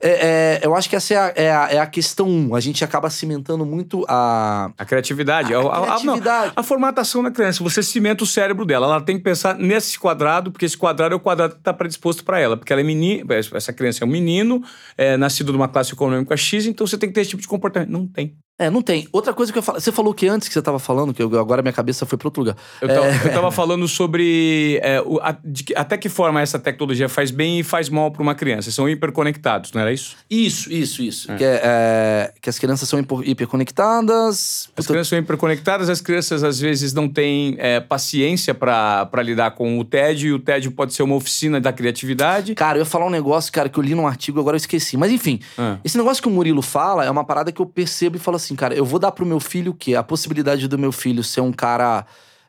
[0.02, 2.56] é, é, eu acho que essa é a, é a, é a questão um.
[2.56, 4.70] A gente acaba cimentando muito a...
[4.78, 5.54] A criatividade.
[5.54, 6.48] A, a criatividade.
[6.48, 7.64] Não, a formatação da criança.
[7.64, 8.88] Você cimenta o cérebro dela.
[8.88, 12.26] Ela tem que pensar nesse quadrado, porque esse quadrado é o quadrado que está predisposto
[12.26, 12.58] para ela.
[12.58, 14.62] Porque ela é menina, essa criança é um menino,
[14.98, 17.90] é nascido numa classe econômica X, então você tem que ter esse tipo de comportamento.
[17.90, 18.25] Não tem.
[18.58, 19.06] É, não tem.
[19.12, 19.82] Outra coisa que eu falo.
[19.82, 22.28] Você falou que antes que você tava falando, que eu, agora minha cabeça foi para
[22.30, 22.56] outro lugar.
[22.82, 23.28] Eu tava, é...
[23.28, 27.60] eu tava falando sobre é, o, a, de, até que forma essa tecnologia faz bem
[27.60, 28.72] e faz mal para uma criança.
[28.72, 30.16] São hiperconectados, não era isso?
[30.30, 31.32] Isso, isso, isso.
[31.34, 31.36] É.
[31.36, 34.70] Que, é, é que as crianças são hiperconectadas.
[34.78, 39.78] As crianças são hiperconectadas, as crianças às vezes não têm é, paciência para lidar com
[39.78, 42.56] o tédio, e o tédio pode ser uma oficina da criatividade.
[42.56, 44.96] Cara, eu ia falar um negócio, cara, que eu li num artigo, agora eu esqueci.
[44.96, 45.78] Mas enfim, ah.
[45.84, 48.45] esse negócio que o Murilo fala é uma parada que eu percebo e falo assim
[48.46, 49.96] assim, cara, eu vou dar pro meu filho o quê?
[49.96, 52.06] A possibilidade do meu filho ser um cara.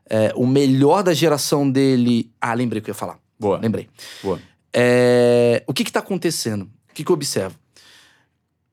[0.08, 2.30] É, o melhor da geração dele.
[2.40, 3.18] Ah, lembrei o que eu ia falar.
[3.38, 3.58] Boa.
[3.58, 3.88] Lembrei.
[4.22, 4.40] Boa.
[4.72, 6.70] É, o que que tá acontecendo?
[6.90, 7.56] O que que eu observo?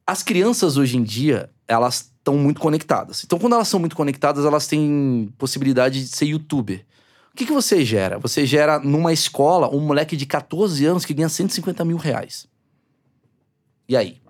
[0.06, 3.24] As crianças hoje em dia, elas estão muito conectadas.
[3.24, 6.86] Então, quando elas são muito conectadas, elas têm possibilidade de ser youtuber.
[7.34, 8.20] O que, que você gera?
[8.20, 12.48] Você gera numa escola um moleque de 14 anos que ganha 150 mil reais.
[13.90, 14.23] E aí?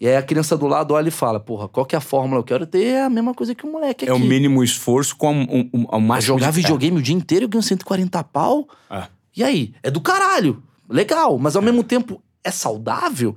[0.00, 2.40] E aí a criança do lado olha e fala: Porra, qual que é a fórmula?
[2.40, 4.10] Eu quero ter a mesma coisa que o moleque aqui.
[4.10, 6.38] É o mínimo esforço com um, um, um, o máximo.
[6.38, 6.56] Jogar de...
[6.56, 8.66] videogame o dia inteiro eu ganho 140 pau.
[8.88, 9.08] Ah.
[9.36, 9.74] E aí?
[9.82, 10.62] É do caralho.
[10.88, 11.66] Legal, mas ao é.
[11.66, 13.36] mesmo tempo é saudável.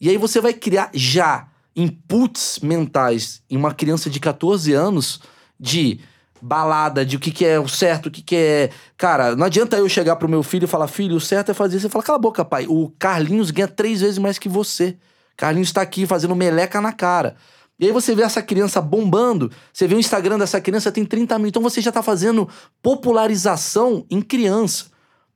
[0.00, 1.46] E aí você vai criar já
[1.76, 5.20] inputs mentais em uma criança de 14 anos
[5.58, 6.00] de
[6.42, 8.70] balada, de o que, que é o certo, o que, que é.
[8.96, 11.76] Cara, não adianta eu chegar pro meu filho e falar: filho, o certo é fazer
[11.76, 11.86] isso.
[11.86, 12.66] Você fala: cala a boca, pai.
[12.68, 14.96] O Carlinhos ganha três vezes mais que você.
[15.42, 17.34] Carlinhos está aqui fazendo meleca na cara.
[17.76, 21.36] E aí você vê essa criança bombando, você vê o Instagram dessa criança tem 30
[21.36, 21.48] mil.
[21.48, 22.48] Então você já está fazendo
[22.80, 24.84] popularização em criança.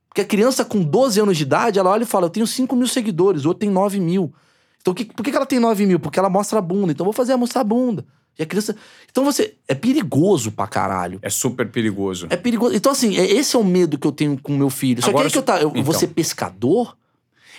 [0.07, 2.73] Porque a criança com 12 anos de idade, ela olha e fala: Eu tenho 5
[2.73, 4.33] mil seguidores, o outro tem 9 mil.
[4.79, 5.99] Então que, por que ela tem 9 mil?
[5.99, 6.93] Porque ela mostra a bunda.
[6.93, 8.05] Então vou fazer ela mostrar a bunda.
[8.39, 8.77] E a criança.
[9.11, 9.55] Então você.
[9.67, 11.19] É perigoso pra caralho.
[11.21, 12.27] É super perigoso.
[12.29, 12.73] É perigoso.
[12.73, 15.01] Então, assim, é, esse é o medo que eu tenho com meu filho.
[15.01, 15.59] Só Agora, que aí que eu tá.
[15.59, 15.83] Eu então.
[15.83, 16.95] vou ser pescador?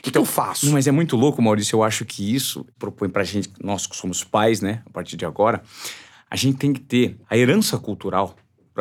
[0.03, 0.71] Que, então, que eu faço?
[0.73, 1.77] Mas é muito louco, Maurício.
[1.77, 5.25] Eu acho que isso propõe pra gente, nós que somos pais, né, a partir de
[5.25, 5.63] agora,
[6.31, 8.37] a gente tem que ter a herança cultural.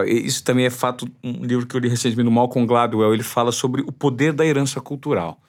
[0.06, 3.52] Isso também é fato, um livro que eu li recentemente do Malcolm Gladwell, ele fala
[3.52, 5.42] sobre o poder da herança cultural.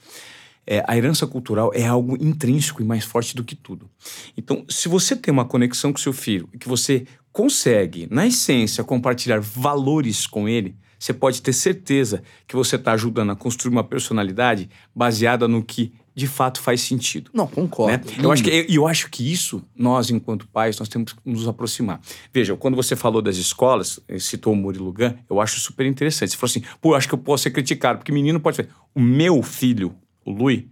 [0.70, 3.90] é, a herança cultural é algo intrínseco e mais forte do que tudo.
[4.36, 8.84] Então, se você tem uma conexão com seu filho e que você consegue, na essência,
[8.84, 13.84] compartilhar valores com ele, você pode ter certeza que você está ajudando a construir uma
[13.84, 17.30] personalidade baseada no que de fato faz sentido.
[17.32, 18.08] Não, concordo.
[18.08, 18.16] Né?
[18.20, 22.00] Eu, acho que, eu acho que isso, nós, enquanto pais, nós temos que nos aproximar.
[22.34, 26.30] Veja, quando você falou das escolas, eh, citou o Murilo Gun, eu acho super interessante.
[26.30, 28.68] Você falou assim, pô, eu acho que eu posso ser criticado, porque menino pode ser.
[28.92, 29.94] O meu filho,
[30.24, 30.68] o Lui,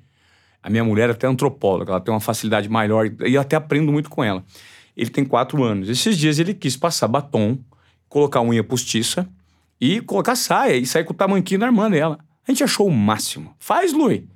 [0.61, 3.93] a minha mulher é até antropóloga, ela tem uma facilidade maior, e eu até aprendo
[3.93, 4.45] muito com ela.
[4.97, 5.89] Ele tem quatro anos.
[5.89, 7.57] Esses dias ele quis passar batom,
[8.09, 9.29] colocar unha postiça
[9.81, 12.19] e colocar saia e sair com o tamanquinho da irmã dela.
[12.47, 13.55] A gente achou o máximo.
[13.59, 14.29] Faz, Lui.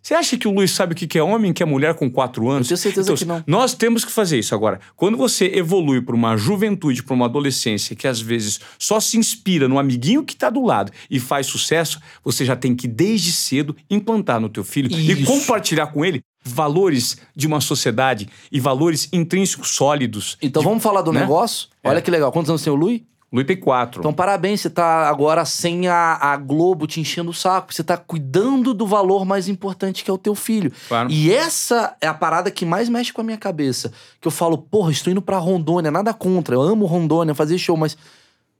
[0.00, 2.48] Você acha que o Luiz sabe o que é homem, que é mulher com quatro
[2.48, 2.66] anos?
[2.70, 3.44] Eu tenho certeza então, que não.
[3.46, 4.54] Nós temos que fazer isso.
[4.54, 9.18] Agora, quando você evolui para uma juventude, para uma adolescência, que às vezes só se
[9.18, 13.32] inspira no amiguinho que está do lado e faz sucesso, você já tem que, desde
[13.32, 15.10] cedo, implantar no teu filho Isso.
[15.22, 20.38] e compartilhar com ele valores de uma sociedade e valores intrínsecos sólidos.
[20.40, 21.20] Então de- vamos falar do né?
[21.20, 21.68] negócio?
[21.84, 22.00] Olha É.
[22.00, 22.32] que legal.
[22.32, 23.04] Quantos anos tem o Lui?
[23.30, 24.00] Luiz tem quatro.
[24.00, 27.74] Então, parabéns, você tá agora sem a, a Globo te enchendo o saco.
[27.74, 30.72] Você tá cuidando do valor mais importante que é o teu filho.
[30.88, 31.10] Claro.
[31.10, 33.92] E essa é a parada que mais mexe com a minha cabeça.
[34.18, 36.54] Que eu falo, porra, estou indo pra Rondônia, nada contra.
[36.54, 37.98] Eu amo Rondônia, fazer show, mas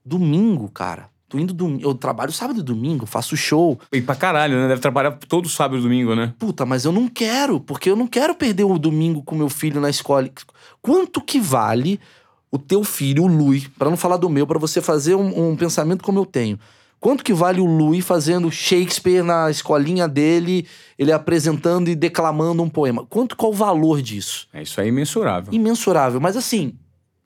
[0.05, 1.09] domingo, cara.
[1.29, 1.83] Tô indo domingo.
[1.83, 3.79] Eu trabalho sábado e domingo, faço show.
[3.93, 4.69] E pra caralho, né?
[4.69, 6.33] Deve trabalhar todo sábado e domingo, né?
[6.39, 9.81] Puta, mas eu não quero, porque eu não quero perder o domingo com meu filho
[9.81, 10.29] na escola.
[10.81, 12.01] Quanto que vale
[12.51, 15.57] o teu filho, o Lui, pra não falar do meu, pra você fazer um, um
[15.57, 16.59] pensamento como eu tenho?
[17.01, 20.67] Quanto que vale o Lui fazendo Shakespeare na escolinha dele,
[20.99, 23.07] ele apresentando e declamando um poema?
[23.09, 24.49] Quanto qual o valor disso?
[24.53, 25.53] É isso aí, imensurável.
[25.53, 26.75] Imensurável, mas assim,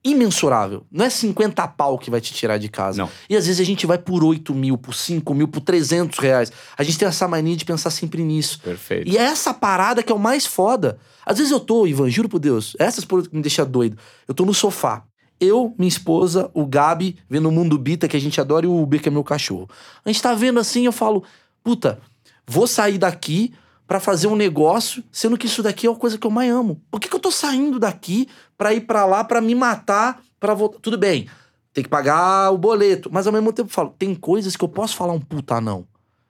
[0.05, 0.85] imensurável.
[0.91, 3.03] Não é 50 pau que vai te tirar de casa.
[3.03, 3.11] Não.
[3.31, 6.53] E às vezes a gente vai por 8 mil, por 5 mil, por 300 reais.
[6.77, 8.61] A gente tem essa mania de pensar sempre nisso.
[8.61, 9.09] Perfeito.
[9.09, 10.99] E é essa parada que é o mais foda.
[11.25, 13.97] Às vezes eu tô, Ivan, juro por Deus, essas coisas que me deixam doido.
[14.29, 15.05] Eu tô no sofá.
[15.43, 18.80] Eu, minha esposa, o Gabi, vendo o Mundo Bita, que a gente adora, e o
[18.80, 19.68] Uber, que é meu cachorro.
[20.05, 21.24] A gente tá vendo assim, eu falo,
[21.64, 21.99] puta,
[22.47, 23.53] vou sair daqui
[23.84, 26.80] pra fazer um negócio, sendo que isso daqui é a coisa que eu mais amo.
[26.88, 30.55] Por que, que eu tô saindo daqui pra ir pra lá, pra me matar, pra
[30.55, 30.78] voltar?
[30.78, 31.28] Tudo bem,
[31.74, 34.68] tem que pagar o boleto, mas ao mesmo tempo eu falo, tem coisas que eu
[34.68, 35.84] posso falar um puta não.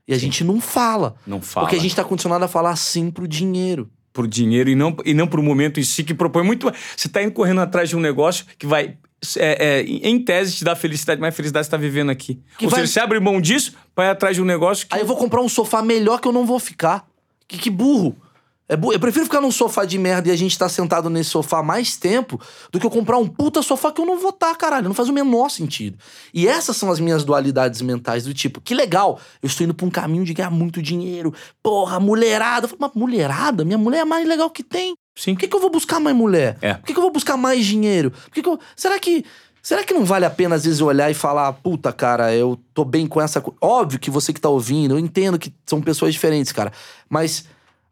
[0.09, 1.17] E a gente não fala.
[1.27, 1.67] Não fala.
[1.67, 3.91] Porque a gente tá condicionado a falar sim pro dinheiro.
[4.13, 6.71] Por dinheiro e não, e não por um momento em si que propõe muito.
[6.97, 8.97] Você está indo correndo atrás de um negócio que vai,
[9.37, 12.39] é, é, em tese, te dar felicidade, mais felicidade você está vivendo aqui.
[12.59, 14.95] Que Ou vai- seja, você abre mão disso para ir atrás de um negócio que.
[14.95, 17.07] Aí eu vou comprar um sofá melhor que eu não vou ficar.
[17.49, 18.17] Que, que burro.
[18.73, 21.63] É Eu prefiro ficar num sofá de merda e a gente tá sentado nesse sofá
[21.63, 24.89] mais tempo do que eu comprar um puta sofá que eu não vou estar, caralho.
[24.89, 25.99] Não faz o menor sentido.
[26.33, 29.85] E essas são as minhas dualidades mentais do tipo, que legal, eu estou indo pra
[29.85, 31.35] um caminho de ganhar muito dinheiro.
[31.63, 32.65] Porra, mulherada.
[32.65, 33.63] Eu falo, mas mulherada?
[33.63, 34.95] Minha mulher é a mais legal que tem.
[35.15, 35.35] Sim.
[35.35, 36.57] Por que, que eu vou buscar mais mulher?
[36.63, 36.73] É.
[36.75, 38.11] Por que, que eu vou buscar mais dinheiro?
[38.11, 38.59] Por que, que eu...
[38.75, 39.25] Será que.
[39.63, 42.85] Será que não vale a pena, às vezes, olhar e falar, puta, cara, eu tô
[42.85, 43.41] bem com essa.
[43.41, 46.73] co-" Óbvio que você que tá ouvindo, eu entendo que são pessoas diferentes, cara.
[47.09, 47.45] Mas,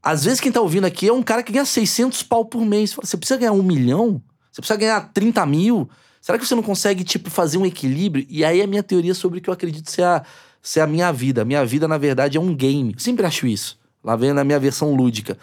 [0.03, 2.93] às vezes, quem tá ouvindo aqui é um cara que ganha 600 pau por mês.
[2.95, 4.23] Você precisa ganhar um milhão?
[4.51, 5.89] Você precisa ganhar 30 mil?
[6.21, 8.27] Será que você não consegue, tipo, fazer um equilíbrio?
[8.29, 10.23] E aí é a minha teoria sobre o que eu acredito ser a,
[10.63, 11.43] ser a minha vida.
[11.43, 12.93] A minha vida, na verdade, é um game.
[12.93, 13.79] Eu sempre acho isso.
[14.03, 15.37] Lá vem na minha versão lúdica.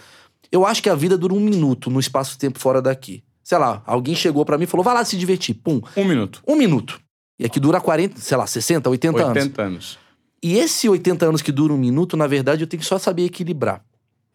[0.52, 3.24] Eu acho que a vida dura um minuto no espaço-tempo fora daqui.
[3.44, 5.56] Sei lá, alguém chegou pra mim e falou: vai lá se divertir.
[5.56, 5.82] Pum.
[5.96, 6.42] Um minuto.
[6.48, 7.00] Um minuto.
[7.40, 9.38] E aqui dura 40, sei lá, 60, 80, anos.
[9.38, 10.00] 80 anos.
[10.42, 13.26] E esse 80 anos que dura um minuto, na verdade, eu tenho que só saber
[13.26, 13.84] equilibrar.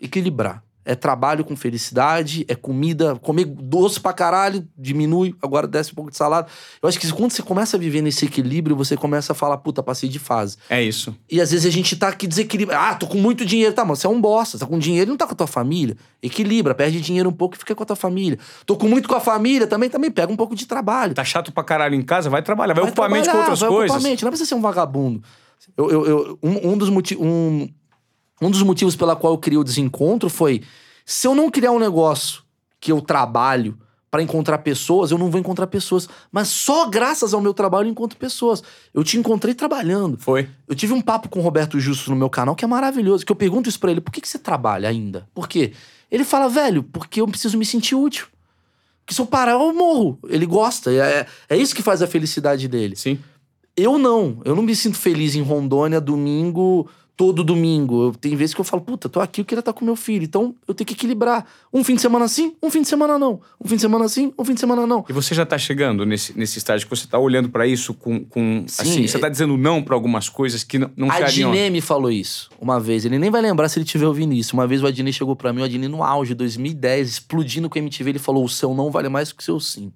[0.03, 0.63] Equilibrar.
[0.85, 6.11] É trabalho com felicidade, é comida, comer doce pra caralho, diminui, agora desce um pouco
[6.11, 6.49] de salada.
[6.83, 9.81] Eu acho que quando você começa a viver nesse equilíbrio, você começa a falar, puta,
[9.81, 10.57] passei de fase.
[10.69, 11.15] É isso.
[11.31, 12.83] E às vezes a gente tá aqui desequilibrado.
[12.85, 13.73] Ah, tô com muito dinheiro.
[13.73, 14.59] Tá, mano, você é um bosta.
[14.59, 15.97] Tá com dinheiro e não tá com a tua família.
[16.21, 18.37] Equilibra, perde dinheiro um pouco e fica com a tua família.
[18.67, 21.15] Tô com muito com a família também, também pega um pouco de trabalho.
[21.15, 23.69] Tá chato pra caralho em casa, vai trabalhar, vai, ocupar a mente com outras vai
[23.69, 23.91] coisas.
[23.97, 24.25] Ocupar a mente.
[24.25, 25.23] Não precisa ser um vagabundo.
[25.77, 27.69] Eu, eu, eu- um, um dos moti um,
[28.47, 30.63] um dos motivos pela qual eu criei o desencontro foi:
[31.05, 32.43] se eu não criar um negócio
[32.81, 33.79] que eu trabalho
[34.11, 36.09] pra encontrar pessoas, eu não vou encontrar pessoas.
[36.31, 38.63] Mas só graças ao meu trabalho eu encontro pessoas.
[38.93, 40.19] Eu te encontrei trabalhando.
[40.19, 40.49] Foi.
[40.69, 43.25] Eu tive um papo com o Roberto Justo no meu canal que é maravilhoso.
[43.25, 45.27] Que eu pergunto isso pra ele: por que, que você trabalha ainda?
[45.35, 45.73] Por quê?
[46.11, 48.27] Ele fala, velho, porque eu preciso me sentir útil.
[49.01, 50.19] Porque se eu parar, eu morro.
[50.29, 50.93] Ele gosta.
[50.93, 52.97] É, é isso que faz a felicidade dele.
[52.97, 53.19] Sim.
[53.75, 54.43] Eu não.
[54.45, 56.87] Eu não me sinto feliz em Rondônia, domingo,
[57.23, 58.07] todo domingo.
[58.09, 60.25] Eu, tem vezes que eu falo, puta, tô aqui, eu queria estar com meu filho.
[60.25, 61.47] Então eu tenho que equilibrar.
[61.73, 63.41] Um fim de semana sim, um fim de semana não.
[63.65, 65.05] Um fim de semana sim, um fim de semana não.
[65.09, 68.25] E você já tá chegando nesse, nesse estágio que você tá olhando para isso com.
[68.25, 71.15] com Sim, assim, você é- tá dizendo não para algumas coisas que não, não A
[71.15, 71.51] fariam.
[71.51, 73.05] Adnê me falou isso uma vez.
[73.05, 74.55] Ele nem vai lembrar se ele estiver ouvindo isso.
[74.55, 77.83] Uma vez o Adnê chegou pra mim, o Adnê no auge, 2010, explodindo com a
[77.83, 78.11] MTV.
[78.11, 79.93] Ele falou: o seu não vale mais que o seu sim.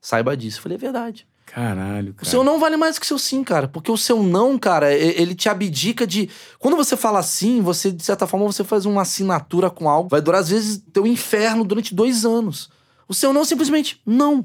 [0.00, 0.58] Saiba disso.
[0.58, 1.26] Eu falei: é verdade.
[1.46, 2.28] Caralho, O cara.
[2.28, 3.66] seu não vale mais que o seu sim, cara.
[3.68, 6.28] Porque o seu não, cara, ele te abdica de.
[6.58, 10.08] Quando você fala sim, você, de certa forma, você faz uma assinatura com algo.
[10.10, 12.68] Vai durar, às vezes, teu inferno durante dois anos.
[13.08, 14.44] O seu não simplesmente, não.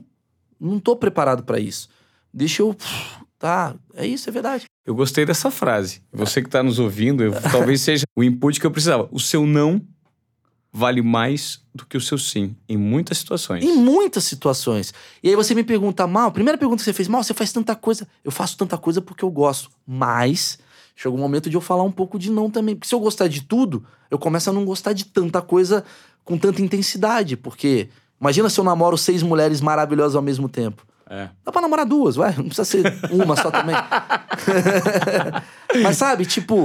[0.60, 1.90] Não tô preparado pra isso.
[2.34, 2.78] Deixa eu.
[3.40, 4.66] Tá, é isso, é verdade.
[4.86, 6.04] Eu gostei dessa frase.
[6.14, 9.10] Você que tá nos ouvindo, eu- talvez seja o input que eu precisava.
[9.12, 9.82] O seu não
[10.72, 13.64] vale mais do que o seu sim, em muitas situações.
[13.64, 14.94] Em muitas situações.
[15.22, 17.76] E aí você me pergunta, Mal, primeira pergunta que você fez, Mal, você faz tanta
[17.76, 18.08] coisa.
[18.24, 19.70] Eu faço tanta coisa porque eu gosto.
[19.86, 20.60] Mas
[20.96, 22.76] chegou o momento de eu falar um pouco de não também.
[22.76, 25.84] Porque se eu gostar de tudo, eu começo a não gostar de tanta coisa
[26.24, 27.36] com tanta intensidade.
[27.36, 30.86] Porque imagina se eu namoro seis mulheres maravilhosas ao mesmo tempo.
[31.14, 31.28] É.
[31.44, 32.34] Dá pra namorar duas, vai.
[32.38, 33.76] Não precisa ser uma só também.
[35.84, 36.64] Mas sabe, tipo,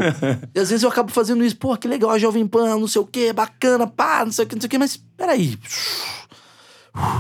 [0.57, 3.07] às vezes eu acabo fazendo isso, pô, que legal, a Jovem Pan, não sei o
[3.07, 5.59] quê, bacana, pá, não sei o quê, não sei o quê, mas peraí.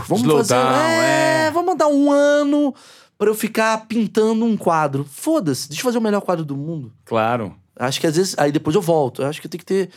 [0.06, 0.54] Vamos Slow fazer.
[0.54, 1.50] down, é, é.
[1.50, 2.72] vamos dar um ano
[3.18, 5.04] pra eu ficar pintando um quadro.
[5.04, 6.92] Foda-se, deixa eu fazer o melhor quadro do mundo.
[7.04, 7.54] Claro.
[7.74, 8.34] Acho que às vezes.
[8.38, 9.22] Aí depois eu volto.
[9.22, 9.90] Eu acho que eu tenho que ter.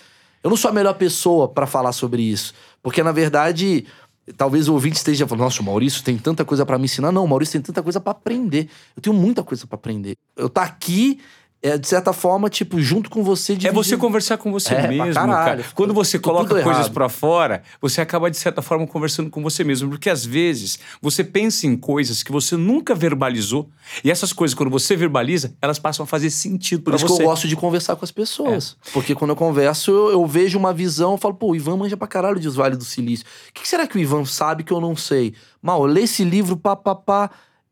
[0.44, 2.54] Eu não sou a melhor pessoa pra falar sobre isso.
[2.82, 3.86] Porque, na verdade,
[4.36, 7.12] talvez o ouvinte esteja falando: Nossa, o Maurício tem tanta coisa pra me ensinar.
[7.12, 8.70] Não, o Maurício tem tanta coisa pra aprender.
[8.96, 10.16] Eu tenho muita coisa pra aprender.
[10.36, 11.20] Eu tá aqui,
[11.62, 13.58] é, de certa forma, tipo, junto com você.
[13.66, 15.62] É você conversar com você É, mesmo, caralho.
[15.64, 15.66] cara.
[15.76, 19.90] Quando você coloca coisas pra fora, você acaba, de certa forma, conversando com você mesmo.
[19.90, 23.70] Porque às vezes você pensa em coisas que você nunca verbalizou.
[24.04, 27.18] E essas coisas, quando você verbaliza, elas passam a fazer sentido Por pra isso você.
[27.18, 28.78] que eu gosto de conversar com as pessoas.
[28.88, 28.92] É.
[28.94, 31.98] Porque quando eu converso, eu, eu vejo uma visão, eu falo, pô, o Ivan manja
[31.98, 33.26] pra caralho dos Vale do Silício.
[33.50, 35.34] O que, que será que o Ivan sabe que eu não sei?
[35.62, 37.30] Mal, lê esse livro, pá, pá, pá.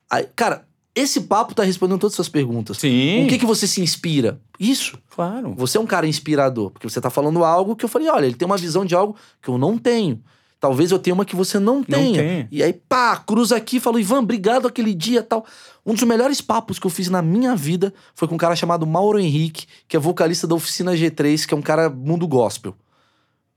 [0.09, 0.66] Aí, cara,
[0.97, 2.77] esse papo tá respondendo todas as suas perguntas.
[2.77, 3.25] Sim.
[3.25, 4.41] O que, que você se inspira?
[4.59, 4.97] Isso.
[5.15, 5.53] Claro.
[5.55, 8.35] Você é um cara inspirador, porque você tá falando algo que eu falei, olha, ele
[8.35, 10.21] tem uma visão de algo que eu não tenho.
[10.59, 12.19] Talvez eu tenha uma que você não tenha.
[12.19, 12.47] tenha.
[12.51, 15.45] E aí, pá, cruza aqui e Ivan, obrigado aquele dia tal.
[15.85, 18.85] Um dos melhores papos que eu fiz na minha vida foi com um cara chamado
[18.87, 22.75] Mauro Henrique, que é vocalista da Oficina G3, que é um cara mundo gospel.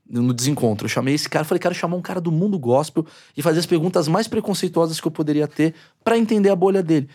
[0.06, 0.84] No desencontro.
[0.86, 3.66] Eu chamei esse cara, falei, quero chamar um cara do mundo gospel e fazer as
[3.66, 5.74] perguntas mais preconceituosas que eu poderia ter
[6.04, 7.08] pra entender a bolha dele.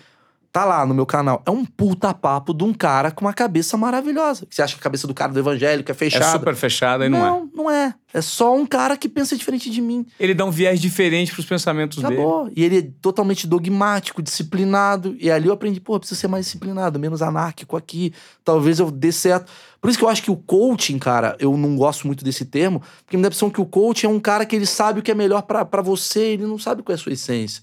[0.56, 1.44] Tá lá no meu canal.
[1.46, 4.48] É um puta papo de um cara com uma cabeça maravilhosa.
[4.50, 6.32] Você acha que a cabeça do cara do evangélico é É fechada?
[6.32, 7.22] super fechada e não, é.
[7.30, 7.94] não, não é.
[8.14, 10.06] É só um cara que pensa diferente de mim.
[10.18, 12.14] Ele dá um viés diferente pros pensamentos dele.
[12.14, 12.50] Acabou.
[12.56, 15.18] E ele é totalmente dogmático, disciplinado.
[15.20, 18.14] E ali eu aprendi, pô, eu preciso ser mais disciplinado, menos anárquico aqui.
[18.42, 19.52] Talvez eu dê certo.
[19.82, 22.82] Por isso que eu acho que o coaching, cara, eu não gosto muito desse termo,
[23.04, 25.04] porque me dá a impressão que o coaching é um cara que ele sabe o
[25.04, 27.62] que é melhor pra você, ele não sabe qual é a sua essência.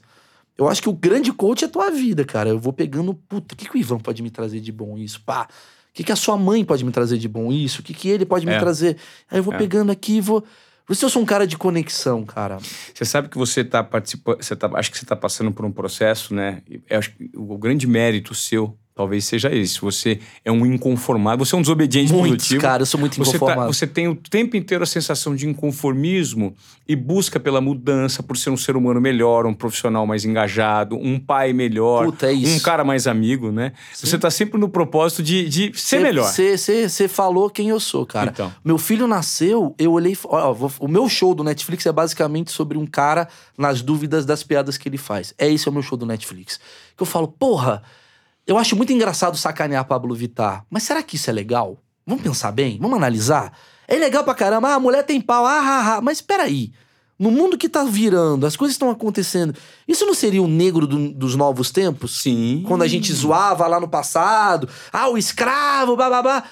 [0.56, 2.50] Eu acho que o grande coach é a tua vida, cara.
[2.50, 5.20] Eu vou pegando, puta, o que, que o Ivan pode me trazer de bom isso?
[5.22, 5.48] Pá.
[5.90, 7.80] O que, que a sua mãe pode me trazer de bom isso?
[7.80, 8.58] O que, que ele pode me É.
[8.58, 8.96] trazer?
[9.30, 9.58] Aí eu vou É.
[9.58, 10.42] pegando aqui e vou.
[10.86, 12.58] Por isso eu sou um cara de conexão, cara.
[12.92, 15.70] Você sabe que você está participando, você tá, acho que você está passando por um
[15.70, 16.62] processo, né?
[16.88, 19.80] Eu acho que o grande mérito seu talvez seja esse.
[19.80, 22.60] Você é um inconformado, você é um desobediente Muitos, produtivo.
[22.60, 23.72] cara, eu sou muito Você, tá- inconformado.
[23.72, 26.54] você tem o tempo inteiro a sensação de inconformismo
[26.86, 31.18] e busca pela mudança, por ser um ser humano melhor, um profissional mais engajado, um
[31.18, 32.56] pai melhor, Puta, é isso.
[32.56, 33.72] um cara mais amigo, né?
[33.94, 36.30] Você está sempre no propósito de, de ser melhor.
[36.30, 38.30] Você falou quem eu sou, cara.
[38.30, 38.52] Então.
[38.64, 40.16] Meu filho nasceu, eu olhei.
[40.24, 44.76] Ó, o meu show do Netflix é basicamente sobre um cara nas dúvidas das piadas
[44.76, 45.32] que ele faz.
[45.38, 46.58] É esse é o meu show do Netflix.
[46.96, 47.82] Que eu falo, porra,
[48.46, 51.78] eu acho muito engraçado sacanear Pablo Vittar, mas será que isso é legal?
[52.06, 52.78] Vamos pensar bem?
[52.80, 53.52] Vamos analisar?
[53.86, 56.00] É legal pra caramba, ah, a mulher tem pau, ah, ah, ah.
[56.00, 56.72] Mas peraí.
[57.18, 59.54] No mundo que tá virando, as coisas estão acontecendo.
[59.86, 62.20] Isso não seria o negro do- dos novos tempos?
[62.20, 62.64] Sim.
[62.66, 66.42] Quando a gente zoava lá no passado, ah, o escravo, bababá.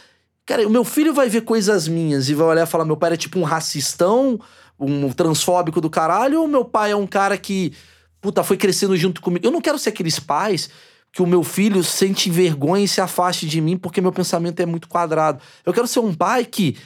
[0.46, 3.08] Cara, o meu filho vai ver coisas minhas e vai olhar e falar: meu pai
[3.10, 4.38] era tipo um racistão,
[4.78, 7.72] um transfóbico do caralho, ou meu pai é um cara que,
[8.20, 9.44] puta, foi crescendo junto comigo.
[9.44, 10.70] Eu não quero ser aqueles pais
[11.12, 14.66] que o meu filho sente vergonha e se afaste de mim porque meu pensamento é
[14.66, 15.40] muito quadrado.
[15.64, 16.76] Eu quero ser um pai que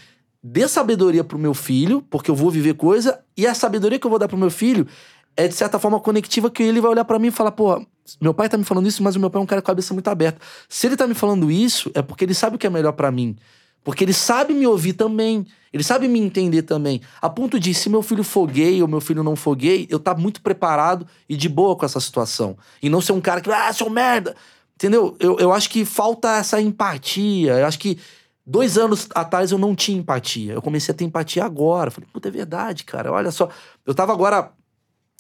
[0.43, 4.11] dê sabedoria pro meu filho, porque eu vou viver coisa, e a sabedoria que eu
[4.11, 4.87] vou dar pro meu filho
[5.37, 7.85] é de certa forma conectiva que ele vai olhar pra mim e falar, pô,
[8.21, 9.73] meu pai tá me falando isso, mas o meu pai é um cara com a
[9.73, 10.41] cabeça muito aberta.
[10.69, 13.11] Se ele tá me falando isso, é porque ele sabe o que é melhor pra
[13.11, 13.37] mim.
[13.85, 15.47] Porque ele sabe me ouvir também.
[15.73, 17.01] Ele sabe me entender também.
[17.21, 20.41] A ponto de, se meu filho gay ou meu filho não gay, eu tá muito
[20.41, 22.57] preparado e de boa com essa situação.
[22.83, 24.35] E não ser um cara que, ah, seu merda.
[24.75, 25.17] Entendeu?
[25.21, 27.53] Eu, eu acho que falta essa empatia.
[27.59, 27.99] Eu acho que
[28.47, 30.53] Dois anos atrás eu não tinha empatia.
[30.53, 31.91] Eu comecei a ter empatia agora.
[31.91, 33.11] Falei, puta, é verdade, cara.
[33.11, 33.49] Olha só.
[33.87, 34.51] Eu tava agora.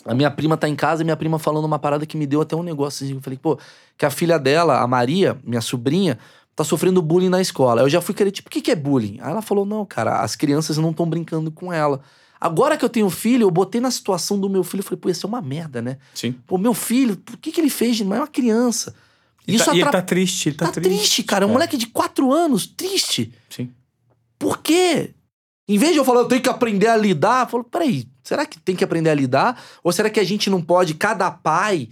[0.04, 2.42] A minha prima tá em casa e minha prima falando uma parada que me deu
[2.42, 3.08] até um negócio.
[3.08, 3.58] Eu falei, pô,
[3.96, 6.18] que a filha dela, a Maria, minha sobrinha,
[6.55, 7.82] tá sofrendo bullying na escola.
[7.82, 9.18] Eu já fui querer, tipo, o que, que é bullying?
[9.20, 12.00] Aí ela falou, não, cara, as crianças não estão brincando com ela.
[12.40, 15.09] Agora que eu tenho filho, eu botei na situação do meu filho e falei, pô,
[15.09, 15.98] isso é uma merda, né?
[16.14, 16.32] Sim.
[16.46, 18.00] Pô, meu filho, o que, que ele fez?
[18.00, 18.94] Não é uma criança.
[19.46, 21.46] Ele Isso tá, e ele tá triste, ele tá, tá triste, cara.
[21.46, 21.52] Um É.
[21.52, 23.32] moleque de quatro anos, triste.
[23.48, 23.70] Sim.
[24.38, 25.14] Por quê?
[25.66, 28.44] Em vez de eu falar, eu tenho que aprender a lidar, eu falo, peraí, será
[28.44, 29.62] que tem que aprender a lidar?
[29.82, 31.88] Ou será que a gente não pode, cada pai,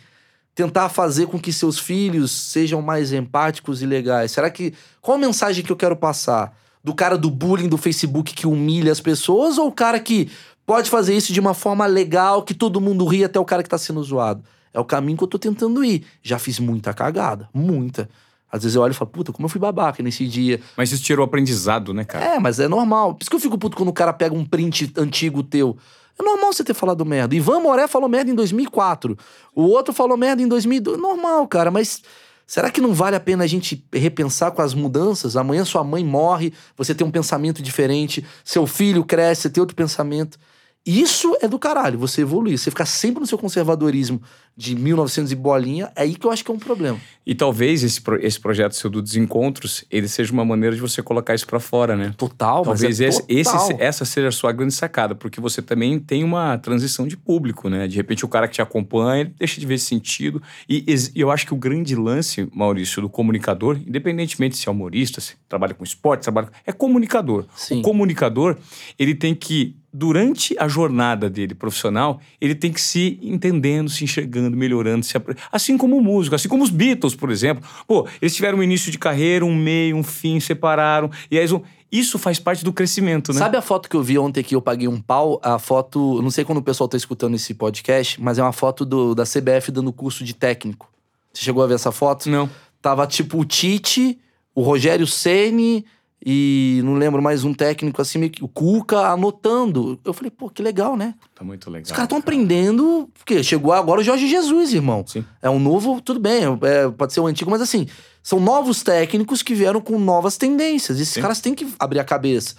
[0.54, 4.32] tentar fazer com que seus filhos sejam mais empáticos e legais?
[4.32, 4.74] Será que.
[5.00, 6.56] Qual a mensagem que eu quero passar?
[6.84, 10.30] Do cara do bullying do Facebook que humilha as pessoas ou o cara que
[10.66, 13.68] pode fazer isso de uma forma legal, que todo mundo ri até o cara que
[13.68, 14.42] tá sendo zoado?
[14.74, 16.04] É o caminho que eu tô tentando ir.
[16.22, 18.08] Já fiz muita cagada, muita.
[18.50, 20.60] Às vezes eu olho e falo, puta, como eu fui babaca nesse dia.
[20.76, 22.24] Mas isso tirou aprendizado, né, cara?
[22.24, 23.14] É, mas é normal.
[23.14, 25.76] Por isso que eu fico puto quando o cara pega um print antigo teu.
[26.18, 27.34] É normal você ter falado merda.
[27.34, 29.16] Ivan Moré falou merda em 2004.
[29.54, 30.98] O outro falou merda em 2002.
[30.98, 32.02] Normal, cara, mas
[32.46, 35.36] será que não vale a pena a gente repensar com as mudanças?
[35.36, 39.76] Amanhã sua mãe morre, você tem um pensamento diferente, seu filho cresce, você tem outro
[39.76, 40.38] pensamento.
[40.84, 42.58] Isso é do caralho, você evoluir.
[42.58, 44.20] Você ficar sempre no seu conservadorismo
[44.56, 46.98] de 1900 e bolinha, é aí que eu acho que é um problema.
[47.24, 51.00] E talvez esse, pro- esse projeto seu do Desencontros, ele seja uma maneira de você
[51.02, 52.12] colocar isso pra fora, né?
[52.18, 53.76] Total, Talvez é esse, esse- total.
[53.78, 57.86] essa seja a sua grande sacada, porque você também tem uma transição de público, né?
[57.86, 60.42] De repente o cara que te acompanha, ele deixa de ver esse sentido.
[60.68, 65.20] E e eu acho que o grande lance, Maurício, do comunicador, independentemente se é humorista,
[65.20, 67.46] se trabalha com esporte, trabalha com- é comunicador.
[67.56, 67.78] Sim.
[67.78, 68.56] O comunicador,
[68.98, 74.56] ele tem que durante a jornada dele profissional, ele tem que se entendendo, se enxergando,
[74.56, 77.62] melhorando, se apre- assim como o músico, assim como os Beatles, por exemplo.
[77.86, 81.46] Pô, eles tiveram um início de carreira, um meio, um fim, separaram, e aí
[81.90, 83.38] isso faz parte do crescimento, né?
[83.38, 85.38] Sabe a foto que eu vi ontem que eu paguei um pau?
[85.42, 88.86] A foto, não sei quando o pessoal tá escutando esse podcast, mas é uma foto
[88.86, 90.90] do, da CBF dando curso de técnico.
[91.34, 92.30] Você chegou a ver essa foto?
[92.30, 92.48] Não.
[92.80, 94.18] Tava tipo o Tite,
[94.54, 95.84] o Rogério Ceni
[96.24, 99.98] e não lembro mais um técnico assim, meio que- o Cuca anotando.
[100.04, 101.14] Eu falei, pô, que legal, né?
[101.34, 101.84] Tá muito legal.
[101.86, 105.04] Os caras estão aprendendo, porque chegou agora o Jorge Jesus, irmão.
[105.06, 105.24] Sim.
[105.40, 107.86] É um novo, tudo bem, é, pode ser o antigo, mas assim,
[108.22, 111.00] são novos técnicos que vieram com novas tendências.
[111.00, 111.20] Esses Sim.
[111.22, 112.54] caras têm que abrir a cabeça.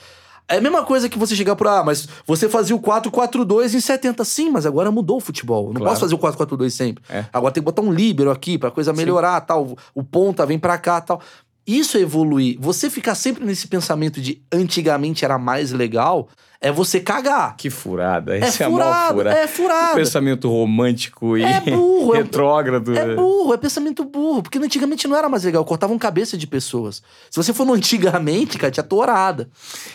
[0.45, 3.80] É a mesma coisa que você chegar por, ah, mas você fazia o 4-4-2 em
[3.80, 4.26] 70.
[4.26, 5.68] Sim, mas agora mudou o futebol.
[5.68, 5.86] Não Claro.
[5.91, 7.01] posso fazer o 4-4-2 sempre.
[7.09, 7.24] É.
[7.32, 9.78] Agora tem que botar um líbero aqui pra coisa melhorar, tal.
[9.95, 11.22] O ponta vem pra cá, tal.
[11.66, 12.57] Isso é evoluir.
[12.59, 16.28] Você ficar sempre nesse pensamento de antigamente era mais legal,
[16.59, 17.55] é você cagar.
[17.57, 18.36] Que furada.
[18.38, 19.38] É Esse é, furado, furada.
[19.39, 19.95] é furado.
[19.95, 22.97] Pensamento romântico e É burro, é- retrógrado.
[22.97, 24.43] É burro, é pensamento burro.
[24.43, 27.01] Porque antigamente não era mais legal, cortavam cabeça de pessoas.
[27.30, 29.49] Se você for no antigamente, cara, tinha tourada.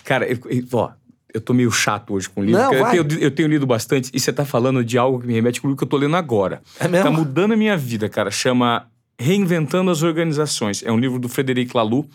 [0.04, 0.90] Cara, eu, eu- ó,
[1.34, 2.60] eu tô meio chato hoje com o livro.
[2.62, 5.34] Não, eu, tenho, eu tenho lido bastante e você tá falando de algo que me
[5.34, 6.62] remete com o livro que eu tô lendo agora.
[6.80, 7.04] É mesmo?
[7.04, 8.30] Tá mudando a minha vida, cara.
[8.30, 8.86] Chama
[9.18, 10.82] Reinventando as Organizações.
[10.84, 12.08] É um livro do Frederic Laloux,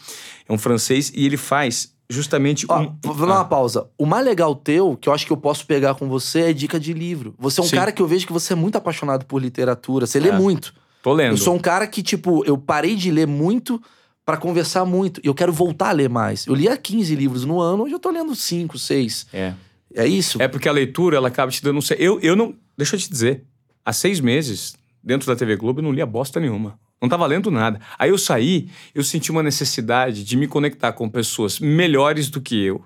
[0.47, 2.95] é um francês, e ele faz justamente Ó, um.
[3.03, 3.87] vou dar uma pausa.
[3.97, 6.79] O mais legal teu, que eu acho que eu posso pegar com você, é dica
[6.79, 7.33] de livro.
[7.39, 7.75] Você é um Sim.
[7.75, 10.05] cara que eu vejo que você é muito apaixonado por literatura.
[10.05, 10.37] Você lê É.
[10.37, 10.73] muito.
[11.01, 11.33] Tô lendo.
[11.33, 13.81] Eu sou um cara que, tipo, eu parei de ler muito
[14.25, 15.19] pra conversar muito.
[15.23, 16.45] E eu quero voltar a ler mais.
[16.47, 19.27] Eu lia 15 livros no ano, hoje eu tô lendo 5, 6.
[19.33, 19.53] É.
[19.95, 20.41] É isso?
[20.41, 21.83] É porque a leitura, ela acaba te dando um.
[21.97, 22.55] Eu, eu não.
[22.77, 23.43] Deixa eu te dizer.
[23.85, 26.79] Há seis meses, dentro da TV Globo, eu não lia bosta nenhuma.
[27.03, 27.81] Não tava lendo nada.
[27.99, 32.63] Aí eu saí, eu senti uma necessidade de me conectar com pessoas melhores do que
[32.63, 32.81] eu,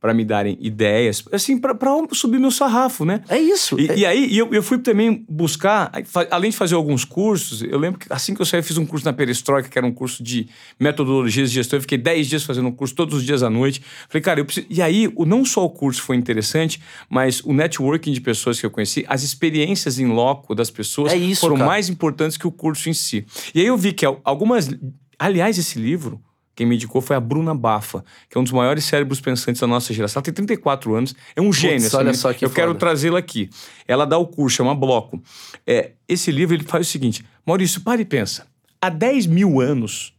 [0.00, 1.76] pra me darem ideias, assim, pra
[2.12, 3.22] subir meu sarrafo, né?
[3.28, 3.78] É isso.
[3.78, 5.92] E, É- e aí, eu, eu fui também buscar,
[6.30, 8.86] além de fazer alguns cursos, eu lembro que assim que eu saí, eu fiz um
[8.86, 10.48] curso na Perestroika, que era um curso de
[10.78, 11.76] metodologias de gestão.
[11.76, 13.82] Eu fiquei 10 dias fazendo um curso todos os dias à noite.
[14.08, 14.66] Falei, cara, eu preciso.
[14.70, 18.64] E aí, o, não só o curso foi interessante, mas o networking de pessoas que
[18.64, 21.68] eu conheci, as experiências em loco das pessoas É isso, foram cara.
[21.68, 23.26] mais importantes que o curso em si.
[23.54, 24.70] E aí eu vi que al- algumas.
[25.18, 26.20] Aliás, esse livro.
[26.60, 29.66] Quem me indicou foi a Bruna Bafa, que é um dos maiores cérebros pensantes da
[29.66, 30.20] nossa geração.
[30.20, 31.86] Ela tem 34 anos, é um gênio.
[31.86, 32.80] essa olha só que Eu quero foda.
[32.80, 33.48] trazê-la aqui.
[33.88, 35.22] Ela dá o curso, chama Bloco.
[35.66, 38.46] É, esse livro ele faz o seguinte: Maurício, para e pensa.
[38.78, 40.12] Há 10 mil anos,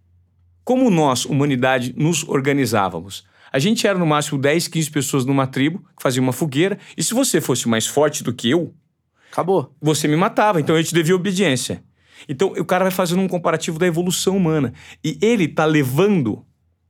[0.64, 3.24] como nós, humanidade, nos organizávamos?
[3.54, 7.04] A gente era no máximo 10, 15 pessoas numa tribo que fazia uma fogueira, e
[7.04, 8.74] se você fosse mais forte do que eu,
[9.32, 9.72] Acabou.
[9.80, 11.84] você me matava, então eu te devia obediência.
[12.28, 14.74] Então o cara vai fazendo um comparativo da evolução humana.
[15.04, 16.46] E ele tá levando,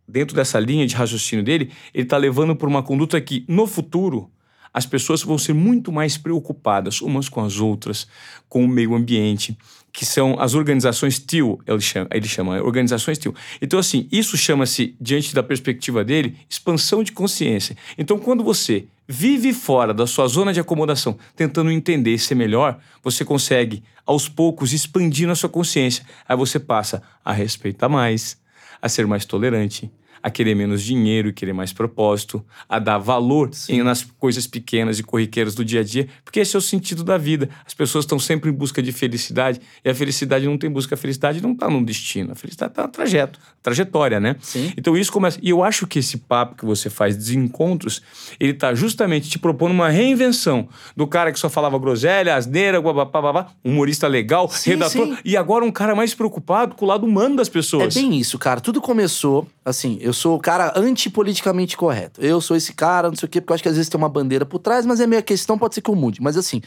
[0.07, 4.31] dentro dessa linha de raciocínio dele, ele tá levando por uma conduta que, no futuro,
[4.73, 8.07] as pessoas vão ser muito mais preocupadas umas com as outras,
[8.47, 9.57] com o meio ambiente,
[9.91, 13.35] que são as organizações TIL, ele chama, ele chama organizações TIL.
[13.61, 17.75] Então, assim, isso chama-se, diante da perspectiva dele, expansão de consciência.
[17.97, 22.79] Então, quando você vive fora da sua zona de acomodação, tentando entender e ser melhor,
[23.03, 26.05] você consegue, aos poucos, expandir a sua consciência.
[26.27, 28.39] Aí você passa a respeitar mais,
[28.81, 29.91] a ser mais tolerante,
[30.23, 34.99] a querer menos dinheiro e querer mais propósito, a dar valor em, nas coisas pequenas
[34.99, 37.49] e corriqueiras do dia a dia, porque esse é o sentido da vida.
[37.65, 40.97] As pessoas estão sempre em busca de felicidade e a felicidade não tem busca, a
[40.97, 44.35] felicidade não está num destino, a felicidade está no trajeto, trajetória, né?
[44.41, 44.71] Sim.
[44.77, 45.39] Então isso começa.
[45.41, 48.01] E eu acho que esse papo que você faz de encontros,
[48.39, 53.47] ele está justamente te propondo uma reinvenção do cara que só falava groselha, asneira, babá,
[53.63, 55.17] humorista legal, Sim, redator, sim.
[55.25, 57.93] e agora um cara mais preocupado com o lado humano das É pessoas.
[57.93, 58.59] bem isso, cara.
[58.61, 62.21] Tudo começou, assim, eu sou o cara antipoliticamente correto.
[62.21, 63.97] Eu sou esse cara, não sei o quê, porque eu acho que às vezes tem
[63.97, 66.21] uma bandeira por trás, mas é minha questão, pode ser que eu mude.
[66.21, 66.61] Mas assim,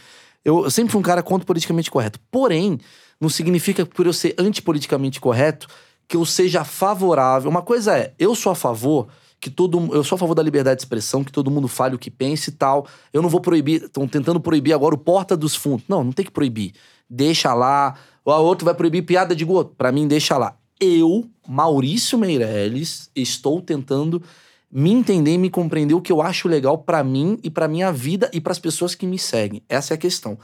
[0.45, 2.20] eu, eu sempre fui um cara contra politicamente correto.
[2.30, 2.78] Porém,
[3.20, 5.66] não significa por eu ser antipoliticamente correto
[6.07, 7.51] que eu seja favorável.
[7.51, 9.09] Uma coisa é, eu sou a favor
[9.40, 11.99] que todo eu sou a favor da liberdade de expressão, que todo mundo fale o
[11.99, 12.86] que pensa e tal.
[13.12, 15.84] Eu não vou proibir, estão tentando proibir agora o porta dos fundos.
[15.86, 16.72] Não, não tem que proibir.
[17.11, 17.95] Deixa lá.
[18.24, 19.74] O outro vai proibir piada de outro.
[19.76, 20.57] Pra mim, deixa lá.
[20.81, 24.22] Eu, Maurício Meirelles, estou tentando
[24.70, 27.93] me entender e me compreender o que eu acho legal pra mim e pra minha
[27.93, 29.62] vida e pras pessoas que me seguem.
[29.68, 30.37] Essa é a questão.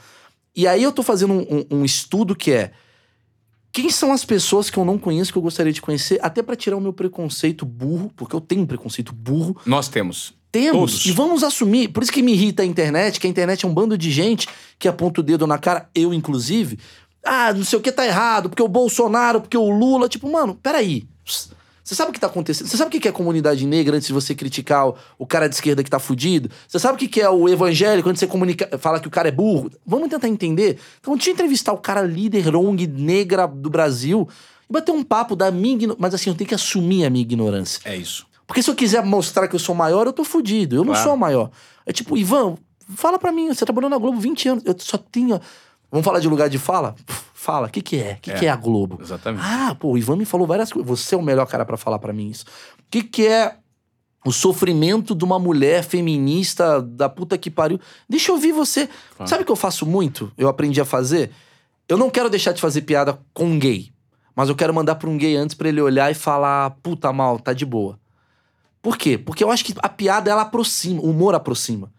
[0.54, 2.70] E aí eu tô fazendo um, um- um estudo que é
[3.72, 6.56] quem são as pessoas que eu não conheço que eu gostaria de conhecer, até pra
[6.56, 9.56] tirar o meu preconceito burro, porque eu tenho um preconceito burro.
[9.64, 10.34] Nós temos.
[10.50, 10.90] Temos.
[10.92, 11.06] Todos.
[11.06, 11.88] E vamos assumir.
[11.88, 14.48] Por isso que me irrita a internet, que a internet é um bando de gente
[14.78, 16.78] que aponta o dedo na cara, eu inclusive.
[17.24, 20.08] Ah, não sei o que tá errado, porque o Bolsonaro, porque o Lula.
[20.08, 21.06] Tipo, mano, peraí.
[21.82, 22.68] Você sabe o que tá acontecendo?
[22.68, 25.54] Você sabe o que é comunidade negra antes de você criticar o, o cara de
[25.56, 26.48] esquerda que tá fudido?
[26.68, 29.26] Você sabe o que é o evangélico antes de você comunica, fala que o cara
[29.28, 29.70] é burro?
[29.84, 30.78] Vamos tentar entender?
[31.00, 34.28] Então, eu entrevistar o cara líder ONG negra do Brasil
[34.68, 36.00] e bater um papo da minha ignorância.
[36.00, 37.80] Mas assim, eu tenho que assumir a minha ignorância.
[37.84, 38.24] É isso.
[38.46, 40.76] Porque se eu quiser mostrar que eu sou maior, eu tô fudido.
[40.76, 41.02] Eu não Claro.
[41.08, 41.50] sou o maior.
[41.84, 42.56] É tipo, Ivan,
[42.94, 45.40] fala pra mim, você trabalhou na Globo 20 anos, eu só tenho.
[45.90, 46.94] Vamos falar de lugar de fala?
[47.34, 48.12] Fala, o que, que é?
[48.14, 48.34] O que, É.
[48.34, 48.98] que é a Globo?
[49.00, 49.42] Exatamente.
[49.44, 50.88] Ah, pô, o Ivan me falou várias coisas.
[50.88, 52.44] Você é o melhor cara pra falar pra mim isso.
[52.78, 53.56] O que, que é
[54.24, 57.80] o sofrimento de uma mulher feminista da puta que pariu?
[58.08, 58.88] Deixa eu ouvir você.
[59.16, 59.28] Claro.
[59.30, 60.30] Sabe o que eu faço muito?
[60.36, 61.30] Eu aprendi a fazer?
[61.88, 63.90] Eu não quero deixar de fazer piada com um gay.
[64.36, 67.38] Mas eu quero mandar pra um gay antes pra ele olhar e falar: puta mal,
[67.38, 67.98] tá de boa.
[68.82, 69.18] Por quê?
[69.18, 71.90] Porque eu acho que a piada ela aproxima, o humor aproxima.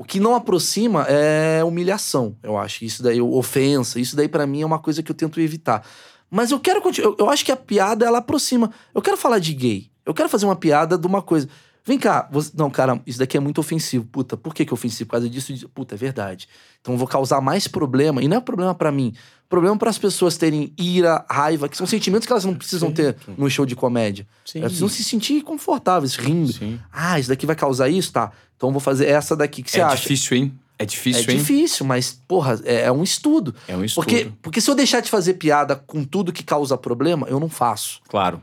[0.00, 2.82] O que não aproxima é humilhação, eu acho.
[2.86, 5.86] Isso daí, ofensa, isso daí pra mim é uma coisa que eu tento evitar.
[6.30, 7.10] Mas eu quero continuar.
[7.10, 8.70] Eu, eu acho que a piada ela aproxima.
[8.94, 9.90] Eu quero falar de gay.
[10.06, 11.46] Eu quero fazer uma piada de uma coisa.
[11.84, 14.06] Vem cá, você- não, cara, isso daqui é muito ofensivo.
[14.06, 15.06] Puta, por que, que é ofensivo?
[15.08, 15.68] Por causa disso.
[15.68, 16.48] Puta, é verdade.
[16.80, 18.22] Então eu vou causar mais problema.
[18.22, 19.12] E não é problema pra mim.
[19.50, 22.94] Problema para as pessoas terem ira, raiva, que são sentimentos que elas não precisam Sim.
[22.94, 24.26] ter no show de comédia.
[24.46, 24.60] Sim.
[24.60, 26.52] Elas precisam se sentir confortáveis, rindo.
[26.54, 26.80] Sim.
[26.90, 28.12] Ah, isso daqui vai causar isso?
[28.12, 28.30] Tá.
[28.60, 29.62] Então vou fazer essa daqui.
[29.62, 29.96] Que você é acha?
[29.96, 30.52] difícil, hein?
[30.78, 31.38] É difícil, é hein?
[31.38, 33.54] difícil, mas, porra, é, é um estudo.
[33.66, 34.04] É um estudo.
[34.04, 37.48] Porque, porque se eu deixar de fazer piada com tudo que causa problema, eu não
[37.48, 38.00] faço.
[38.06, 38.42] Claro.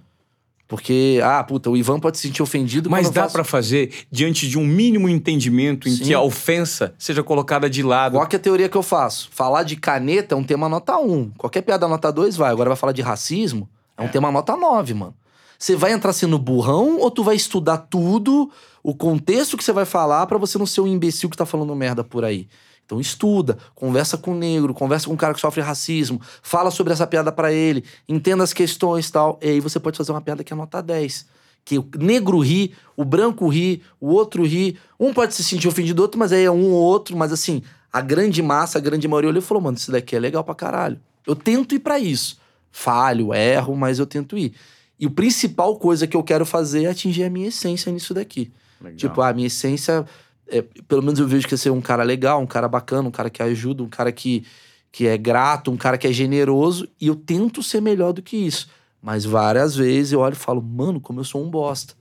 [0.68, 3.34] Porque, ah, puta, o Ivan pode se sentir ofendido Mas dá faço...
[3.34, 6.04] pra fazer diante de um mínimo entendimento em Sim.
[6.04, 8.14] que a ofensa seja colocada de lado.
[8.14, 9.30] Qual que é a teoria que eu faço?
[9.32, 11.32] Falar de caneta é um tema nota 1.
[11.38, 12.52] Qualquer piada nota 2 vai.
[12.52, 15.16] Agora vai falar de racismo, é um tema nota 9, mano.
[15.58, 18.52] Você vai entrar sendo burrão ou tu vai estudar tudo,
[18.88, 21.76] o contexto que você vai falar pra você não ser um imbecil que tá falando
[21.76, 22.48] merda por aí?
[22.86, 26.94] Então estuda, conversa com o negro, conversa com o cara que sofre racismo, fala sobre
[26.94, 29.38] essa piada pra ele, entenda as questões e tal.
[29.42, 31.26] E aí você pode fazer uma piada que é nota 10.
[31.66, 34.80] Que o negro ri, o branco ri, o outro ri.
[34.98, 37.18] Um pode se sentir ofendido do outro, mas aí é um ou outro.
[37.18, 37.62] Mas assim,
[37.92, 40.56] a grande massa, a grande maioria olhou e falou: mano, isso daqui é legal pra
[40.56, 40.98] caralho.
[41.26, 42.40] Eu tento ir pra isso.
[42.72, 44.54] Falho, erro, mas eu tento ir.
[44.98, 48.50] E a principal coisa que eu quero fazer é atingir a minha essência nisso daqui.
[48.82, 48.98] Legal.
[48.98, 50.06] Tipo, a minha essência,
[50.48, 53.12] é, pelo menos eu vejo que é ser um cara legal, um cara bacana, um
[53.12, 54.46] cara que ajuda, um cara que,
[54.92, 58.38] que é grato, um cara que é generoso, e eu tento ser melhor do que
[58.38, 58.70] isso.
[59.02, 61.94] Mas várias vezes eu olho e falo, mano, como eu sou um bosta.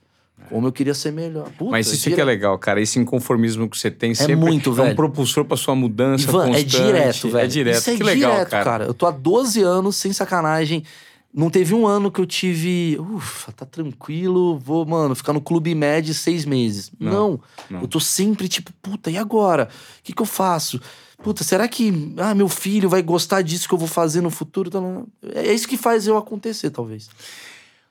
[0.51, 1.51] Como eu queria ser melhor.
[1.59, 2.81] Puta, Mas isso dire- que é legal, cara.
[2.81, 4.97] Esse inconformismo que você tem sempre muito, é um velho.
[4.97, 6.66] propulsor pra sua mudança Ivan, é constante.
[6.85, 7.45] direto, velho.
[7.45, 7.79] É direto.
[7.79, 8.85] Isso é que legal, direto, cara.
[8.85, 10.85] Eu tô há 12 anos, sem sacanagem.
[11.37, 12.97] Não teve um ano que eu tive.
[12.99, 16.91] Ufa, tá tranquilo, vou, mano, ficar no Clube Med seis meses.
[16.99, 17.82] Não, Não.
[17.82, 19.68] Eu tô sempre tipo, puta, e agora?
[19.99, 20.80] O que, que eu faço?
[21.22, 24.68] Puta, será que ah, meu filho vai gostar disso que eu vou fazer no futuro?
[24.68, 27.11] Então, É isso que faz eu acontecer, talvez.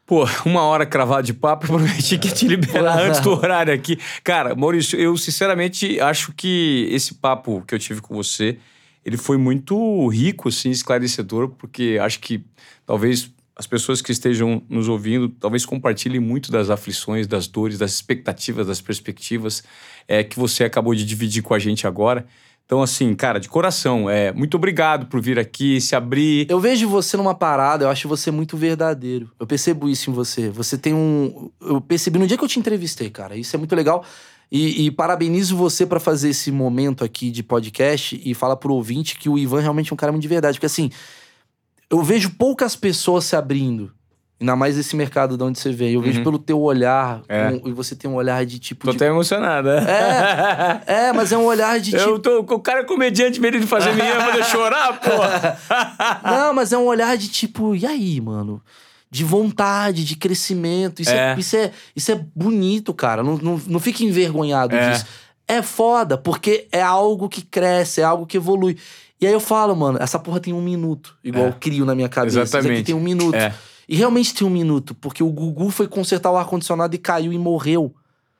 [0.07, 3.71] Pô, uma hora cravada de papo, eu prometi que ia te liberar antes do horário
[3.71, 3.99] aqui.
[4.23, 8.57] Cara, Maurício, eu sinceramente acho que esse papo que eu tive com você,
[9.05, 12.43] ele foi muito rico, assim, esclarecedor, porque acho que
[12.85, 17.91] talvez as pessoas que estejam nos ouvindo talvez compartilhem muito das aflições, das dores, das
[17.93, 19.63] expectativas, das perspectivas
[20.07, 22.25] é, que você acabou de dividir com a gente agora.
[22.65, 26.47] Então, assim, cara, de coração, é, muito obrigado por vir aqui, se abrir.
[26.49, 29.31] Eu vejo você numa parada, eu acho você muito verdadeiro.
[29.39, 30.49] Eu percebo isso em você.
[30.49, 31.51] Você tem um.
[31.61, 33.37] Eu percebi no dia que eu te entrevistei, cara.
[33.37, 34.03] Isso é muito legal.
[34.51, 39.17] E, e parabenizo você para fazer esse momento aqui de podcast e fala pro ouvinte
[39.17, 40.57] que o Ivan realmente é um cara muito de verdade.
[40.57, 40.89] Porque assim,
[41.99, 43.91] eu vejo poucas pessoas se abrindo.
[44.39, 45.93] Ainda mais esse mercado de onde você vem.
[45.93, 46.23] Eu vejo Uhum.
[46.25, 47.21] pelo teu olhar.
[47.29, 47.47] É.
[47.47, 48.85] um- e você tem um olhar de tipo.
[48.85, 49.85] Tô de- até emocionado, né?
[50.87, 52.03] É, é, mas é um olhar de tipo.
[52.03, 55.09] Eu tô, o cara é comediante, medo de fazer minha, fazer chorar, pô.
[56.29, 58.61] Não, mas é um olhar de tipo, e aí, mano?
[59.09, 61.01] De vontade, de crescimento.
[61.01, 61.35] Isso é, É.
[61.39, 63.23] isso é, isso é bonito, cara.
[63.23, 64.91] Não, não, não fique envergonhado É.
[64.91, 65.05] disso.
[65.47, 68.77] É foda, porque é algo que cresce, é algo que evolui.
[69.19, 71.15] E aí eu falo, mano, essa porra tem um minuto.
[71.23, 71.49] Igual É.
[71.49, 72.41] eu crio na minha cabeça.
[72.43, 72.85] Isso aqui Exatamente.
[72.85, 73.35] tem um minuto.
[73.35, 73.53] É.
[73.87, 77.37] E realmente tem um minuto, porque o Gugu foi consertar o ar-condicionado e caiu e
[77.37, 77.93] morreu.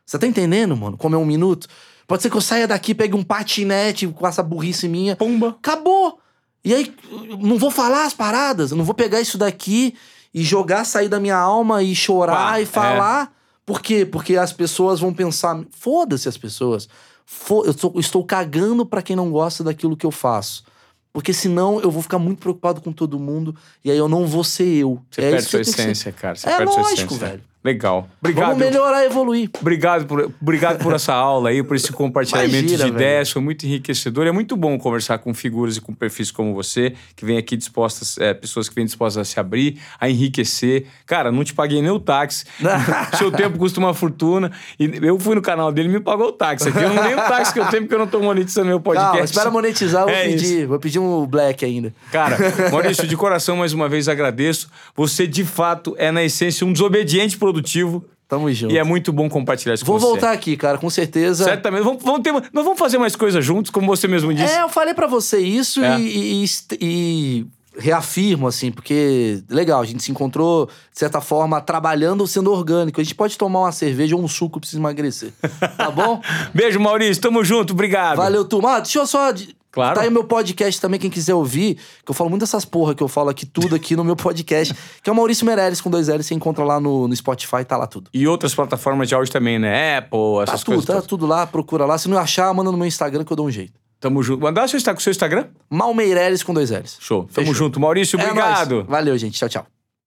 [0.06, 0.98] Você tá entendendo, mano?
[0.98, 1.68] Como é um minuto?
[2.08, 5.16] Pode ser que eu saia daqui, pegue um patinete com essa burrice minha.
[5.16, 5.50] Pumba.
[5.50, 6.20] Acabou!
[6.64, 6.94] E aí,
[7.40, 9.96] não vou falar as paradas, não vou pegar isso daqui
[10.34, 13.32] e jogar, sair da minha alma e chorar Pá, e falar.
[13.66, 14.06] Por quê?
[14.06, 15.60] Porque as pessoas vão pensar.
[15.72, 16.88] Foda-se as pessoas.
[17.26, 20.64] Fo- eu tô- estou cagando pra quem não gosta daquilo que eu faço.
[21.12, 24.44] Porque senão eu vou ficar muito preocupado com todo mundo e aí eu não vou
[24.44, 25.02] ser eu.
[25.10, 26.36] Você é perde sua eu essência, cara.
[26.36, 27.28] Você É perde sua lógico, essência.
[27.28, 27.44] velho.
[27.66, 28.07] Legal.
[28.22, 28.49] Obrigado.
[28.49, 29.49] Vamos melhorar e evoluir.
[29.59, 32.93] Obrigado por, obrigado por essa aula aí, por esse compartilhamento Imagina, de velho.
[32.93, 33.32] ideias.
[33.32, 34.28] Foi muito enriquecedor.
[34.28, 38.20] É muito bom conversar com figuras e com perfis como você, que vem aqui dispostas,
[38.20, 40.86] é, pessoas que vêm dispostas a se abrir, a enriquecer.
[41.07, 42.45] Cara, não te paguei nem o táxi.
[43.18, 44.51] Seu tempo custa uma fortuna.
[44.80, 46.70] E eu fui no canal dele e me pagou o táxi.
[46.70, 48.80] Aqui eu não nem o táxi que eu tenho, porque eu não tô monetizando meu
[48.80, 49.11] podcast.
[49.11, 50.68] Calma, espera monetizar, eu vou É pedir.
[50.68, 51.91] Vou pedir um black ainda.
[52.11, 52.38] Cara,
[52.72, 54.70] Maurício, de coração, mais uma vez agradeço.
[54.95, 58.03] Você, de fato, é, na essência, um desobediente produtivo.
[58.28, 58.74] Tamo junto.
[58.74, 60.08] E é muito bom compartilhar isso Vou com você.
[60.08, 61.43] voltar aqui, cara, com certeza.
[61.43, 61.84] Certamente.
[61.84, 64.51] Vamos, vamos ter, nós vamos fazer mais coisas juntos, como você mesmo disse.
[64.51, 65.99] É, eu falei pra você isso É.
[65.99, 66.45] e, e-
[66.82, 67.45] e e
[67.78, 72.99] reafirmo, assim, porque legal, a gente se encontrou, de certa forma, trabalhando sendo orgânico.
[72.99, 75.32] A gente pode tomar uma cerveja ou um suco pra se emagrecer.
[75.78, 76.20] Tá bom?
[76.56, 77.22] Beijo, Maurício.
[77.22, 77.74] Tamo junto.
[77.74, 78.16] Obrigado.
[78.18, 78.78] Valeu, turma.
[78.78, 79.32] Ah, deixa eu só.
[79.76, 79.96] Claro.
[79.96, 82.96] Tá aí o meu podcast também, quem quiser ouvir, que eu falo muito dessas porra
[82.96, 84.74] que eu falo aqui, tudo aqui no meu podcast,
[85.04, 87.76] que é o Maurício Meirelles com dois L's, você encontra lá no, no Spotify, tá
[87.78, 88.10] lá tudo.
[88.14, 89.98] E outras plataformas de áudio também, né?
[89.98, 90.86] Apple, Tá essas tudo, coisas.
[90.86, 91.08] tá todas.
[91.08, 91.98] tudo lá, procura lá.
[91.98, 93.74] Se não achar, manda no meu Instagram que eu dou um jeito.
[94.00, 94.42] Tamo junto.
[94.42, 95.48] Mandar seu, seu Instagram?
[95.70, 96.98] Mal Meirelles com dois L's.
[97.00, 97.24] Show.
[97.24, 97.54] Tamo Fechou.
[97.54, 97.80] junto.
[97.80, 98.76] Maurício, É obrigado.
[98.76, 98.88] nóis.
[98.88, 99.38] Valeu, gente.
[99.38, 99.75] Tchau, tchau.